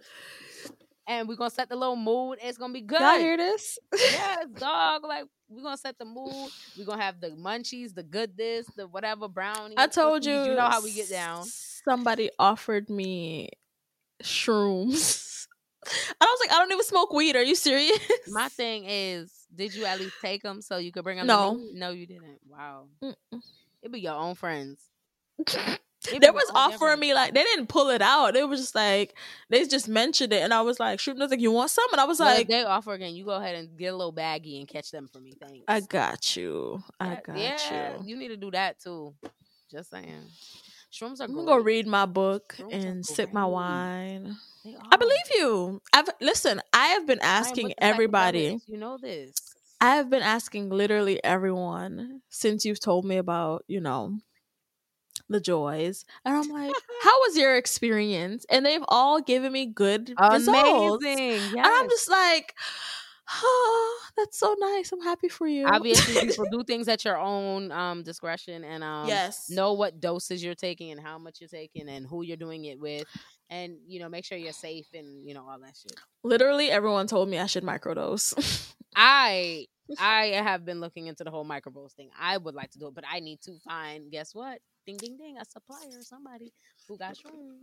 [1.07, 2.39] and we're gonna set the little mood.
[2.41, 2.99] It's gonna be good.
[3.01, 3.77] y'all hear this?
[3.93, 5.03] yes, dog.
[5.03, 6.49] Like, we're gonna set the mood.
[6.77, 9.75] We're gonna have the munchies, the good this, the whatever brownies.
[9.77, 10.33] I told you.
[10.33, 10.47] cookies.
[10.49, 11.43] You know how we get down.
[11.45, 13.49] Somebody offered me
[14.21, 15.47] shrooms.
[15.85, 17.35] And I was like, I don't even smoke weed.
[17.35, 17.99] Are you serious?
[18.29, 21.27] My thing is, did you at least take them so you could bring them?
[21.27, 21.51] No.
[21.53, 21.71] to me?
[21.73, 22.39] no, you didn't.
[22.49, 23.41] Wow, Mm-mm.
[23.81, 24.79] it be your own friends.
[26.11, 28.33] They was offering me like they didn't pull it out.
[28.33, 29.15] They was just like
[29.49, 32.01] they just mentioned it, and I was like, "Shoot, was like, you want some?" And
[32.01, 34.59] I was Well, like, they offer again, you go ahead and get a little baggie
[34.59, 35.33] and catch them for me.
[35.39, 35.63] Thanks.
[35.67, 36.83] "I got you.
[36.99, 39.13] I got yeah, you." you need to do that too.
[39.71, 40.27] Just saying.
[40.91, 44.37] Shrooms are I'm gonna go read my book Shrooms and sip my wine.
[44.91, 45.81] I believe you.
[45.91, 46.61] I've listen.
[46.71, 48.59] I have been asking everybody.
[48.67, 49.33] You know this.
[49.81, 54.19] I have been asking literally everyone since you've told me about, you know,
[55.33, 56.05] the joys.
[56.23, 56.73] And I'm like,
[57.03, 58.45] how was your experience?
[58.49, 60.47] And they've all given me good results.
[60.47, 61.57] Amazing.
[61.57, 62.55] And I'm just like,
[63.29, 64.91] oh, that's so nice.
[64.91, 65.65] I'm happy for you.
[65.65, 69.49] obviously people do things at your own um discretion and um yes.
[69.49, 72.79] know what doses you're taking and how much you're taking and who you're doing it
[72.79, 73.05] with
[73.49, 75.95] and you know make sure you're safe and you know all that shit.
[76.23, 78.73] Literally everyone told me I should microdose.
[78.95, 79.67] I
[79.99, 82.09] I have been looking into the whole microdose thing.
[82.19, 84.59] I would like to do it, but I need to find guess what?
[84.85, 86.53] Ding ding ding, a supplier, somebody
[86.87, 87.59] who got shrooms.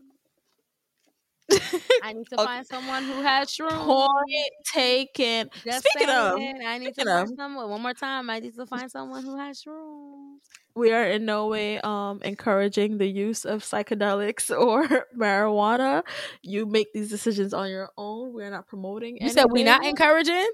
[2.02, 2.44] I need to okay.
[2.44, 3.84] find someone who has shrooms.
[3.84, 5.50] Point taken.
[5.64, 7.68] Just speaking of, I need to find of, someone.
[7.68, 10.38] One more time, I need to find someone who has shrooms.
[10.76, 16.04] We are in no way um encouraging the use of psychedelics or marijuana.
[16.42, 18.32] You make these decisions on your own.
[18.32, 19.16] We're not promoting.
[19.16, 19.42] You anything.
[19.42, 20.48] said we're not encouraging.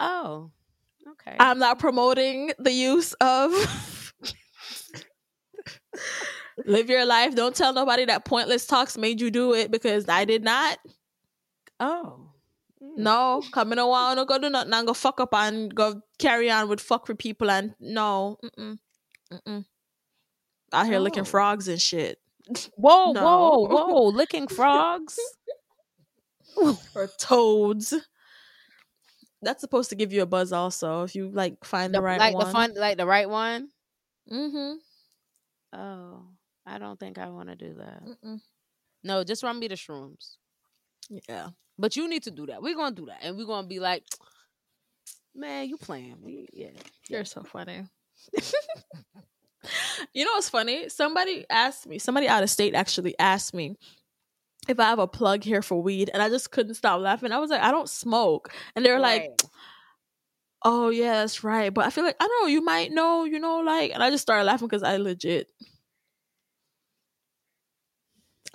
[0.00, 0.50] Oh,
[1.08, 1.36] okay.
[1.38, 3.52] I'm not promoting the use of.
[6.64, 7.34] Live your life.
[7.34, 10.78] Don't tell nobody that Pointlesss Talks made you do it because I did not.
[11.78, 12.30] Oh.
[12.82, 12.98] Mm.
[12.98, 16.50] No, coming a while, no go do nothing and go fuck up and go carry
[16.50, 18.38] on with fuck with people and no.
[18.42, 18.78] Mm-mm.
[19.32, 19.64] Mm-mm.
[20.72, 21.00] Out here oh.
[21.00, 22.18] licking frogs and shit.
[22.76, 23.22] Whoa, no.
[23.22, 25.18] whoa, whoa, licking frogs?
[26.56, 27.94] or toads.
[29.42, 32.18] That's supposed to give you a buzz also if you like find the, the right
[32.18, 32.46] like one.
[32.46, 33.68] the fun like the right one.
[34.30, 35.78] Mm-hmm.
[35.78, 36.22] Oh.
[36.66, 38.02] I don't think I want to do that.
[38.04, 38.40] Mm-mm.
[39.04, 40.36] No, just run me the shrooms.
[41.28, 41.50] Yeah.
[41.78, 42.60] But you need to do that.
[42.60, 44.02] We're gonna do that, and we're gonna be like,
[45.34, 46.16] man, you playing?
[46.22, 46.70] We, yeah,
[47.08, 47.84] you're so funny.
[50.12, 50.88] you know what's funny?
[50.88, 51.98] Somebody asked me.
[51.98, 53.76] Somebody out of state actually asked me
[54.68, 57.32] if I have a plug here for weed, and I just couldn't stop laughing.
[57.32, 59.30] I was like, I don't smoke, and they were right.
[59.30, 59.42] like.
[60.64, 61.72] Oh yeah, that's right.
[61.72, 62.48] But I feel like I don't know.
[62.48, 65.48] You might know, you know, like, and I just started laughing because I legit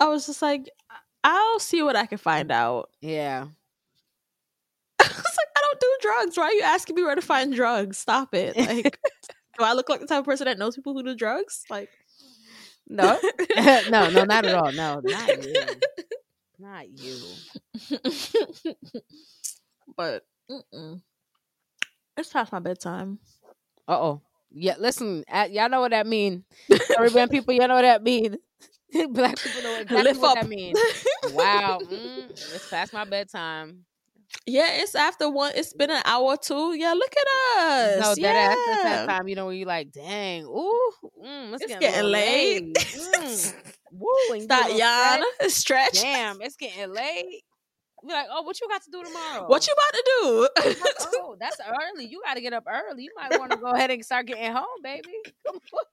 [0.02, 0.68] I was just like,
[1.22, 2.90] I'll see what I can find out.
[3.00, 3.44] Yeah.
[4.98, 6.36] I was like, I don't do drugs.
[6.36, 7.98] Why are you asking me where to find drugs?
[7.98, 8.56] Stop it.
[8.56, 8.98] Like,
[9.58, 11.62] do I look like the type of person that knows people who do drugs?
[11.70, 11.88] Like,
[12.88, 13.18] no,
[13.90, 14.72] no, no, not at all.
[14.72, 15.54] No, not you.
[16.58, 17.18] Not you.
[19.96, 21.02] but mm-mm.
[22.16, 23.18] it's past my bedtime.
[23.88, 24.22] Uh oh.
[24.52, 26.44] Yeah, listen, y'all know what that mean.
[26.94, 28.36] Caribbean people, y'all know what that mean.
[29.10, 30.42] Black people know exactly Lift what up.
[30.42, 30.78] that means.
[31.32, 33.84] wow, mm, it's past my bedtime.
[34.46, 35.52] Yeah, it's after one.
[35.54, 36.74] It's been an hour or two.
[36.74, 38.00] Yeah, look at us.
[38.00, 38.48] No, yeah.
[38.48, 39.28] that's that time.
[39.28, 40.90] You know when you like, dang, ooh,
[41.24, 42.62] mm, it's, it's, getting, getting late.
[42.64, 42.74] late.
[42.74, 43.54] mm.
[43.92, 46.00] Woo, start yawn, stretch.
[46.00, 47.42] Damn, it's getting late.
[48.02, 49.46] We're like, oh, what you got to do tomorrow?
[49.46, 50.48] What you about to do?
[50.66, 50.78] like,
[51.14, 52.06] oh, that's early.
[52.06, 53.04] You got to get up early.
[53.04, 55.12] You might want to go ahead and start getting home, baby.
[55.46, 55.84] Come on.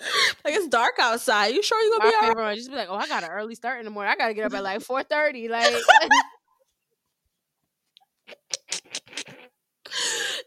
[0.44, 1.48] like it's dark outside.
[1.48, 2.56] You sure you gonna My be alright?
[2.56, 4.12] Just be like, oh, I got an early start in the morning.
[4.12, 5.48] I gotta get up at like four thirty.
[5.60, 5.72] Like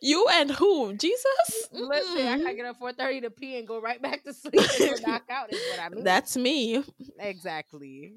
[0.02, 0.94] you and who?
[0.94, 1.68] Jesus?
[1.72, 2.34] Listen, mm-hmm.
[2.34, 5.06] I gotta get up four thirty to pee and go right back to sleep and
[5.06, 5.52] knock out.
[5.52, 6.04] Is what I mean.
[6.04, 6.84] That's me.
[7.20, 8.14] Exactly.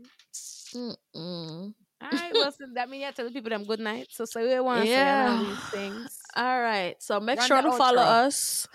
[0.74, 1.74] Mm-mm.
[2.02, 4.08] All right, well, that means yeah, tell the people them good night.
[4.10, 5.38] So say we want to yeah.
[5.38, 6.18] say these things.
[6.36, 8.68] All right, so make Run sure to follow us.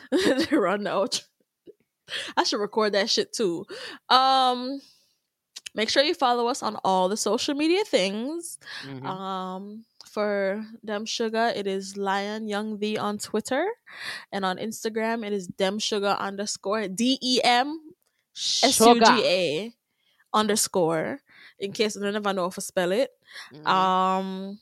[0.51, 1.21] Run the outro.
[2.37, 3.65] I should record that shit too.
[4.09, 4.81] Um
[5.73, 8.57] make sure you follow us on all the social media things.
[8.85, 9.05] Mm-hmm.
[9.05, 13.65] Um for Dem Sugar, it is Lion Young V on Twitter.
[14.31, 17.79] And on Instagram, it is Dem Sugar underscore D E M
[18.35, 19.73] S U G A
[20.33, 21.21] underscore.
[21.59, 23.11] In case I never know if I spell it.
[23.53, 23.67] Mm-hmm.
[23.67, 24.59] Um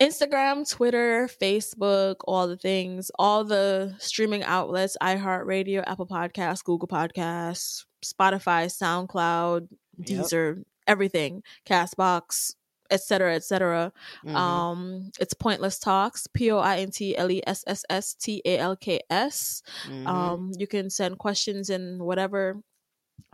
[0.00, 7.84] Instagram, Twitter, Facebook, all the things, all the streaming outlets, iHeartRadio, Apple Podcasts, Google Podcasts,
[8.04, 9.68] Spotify, SoundCloud,
[9.98, 10.06] yep.
[10.06, 12.54] Deezer, everything, Castbox,
[12.90, 13.92] etc., etc.
[14.24, 14.36] Mm-hmm.
[14.36, 18.42] Um, it's Pointlesss Talks, P O I N T L E S S S T
[18.44, 19.62] A L K S.
[19.88, 20.06] Mm-hmm.
[20.06, 22.60] Um, you can send questions in whatever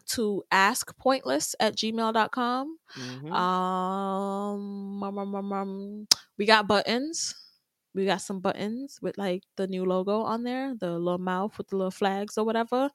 [0.09, 2.79] to ask pointlesss at gmail.com.
[2.99, 3.33] Mm-hmm.
[3.33, 7.35] Um, um, um, um, we got buttons.
[7.95, 11.69] We got some buttons with like the new logo on there, the little mouth with
[11.69, 12.91] the little flags or whatever.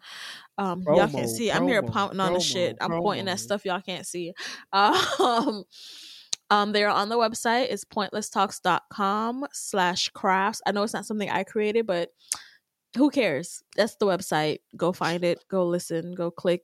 [0.57, 1.49] Um, promo, y'all can't see.
[1.49, 2.77] Promo, I'm here pointing on the shit.
[2.81, 3.03] I'm promo.
[3.03, 4.33] pointing at stuff y'all can't see.
[4.73, 5.63] Um,
[6.49, 7.67] um, they're on the website.
[7.69, 10.61] It's pointlessstalks.com slash crafts.
[10.65, 12.09] I know it's not something I created, but
[12.95, 13.63] who cares?
[13.75, 14.59] That's the website.
[14.75, 15.43] Go find it.
[15.47, 16.15] Go listen.
[16.15, 16.63] Go click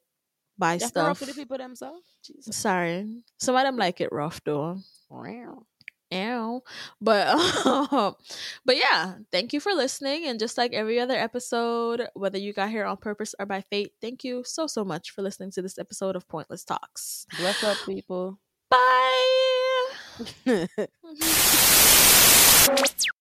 [0.63, 1.19] buy That's stuff.
[1.19, 2.01] for the people themselves.
[2.25, 2.55] Jesus.
[2.55, 3.05] Sorry,
[3.37, 4.79] some of them like it rough though.
[5.09, 5.65] Wow.
[6.13, 6.61] Ow.
[7.01, 7.27] But
[7.65, 8.15] um,
[8.65, 10.27] but yeah, thank you for listening.
[10.27, 13.93] And just like every other episode, whether you got here on purpose or by fate,
[13.99, 17.25] thank you so so much for listening to this episode of Pointlesss Talks.
[17.37, 18.39] Bless up, people.
[18.69, 19.89] Bye.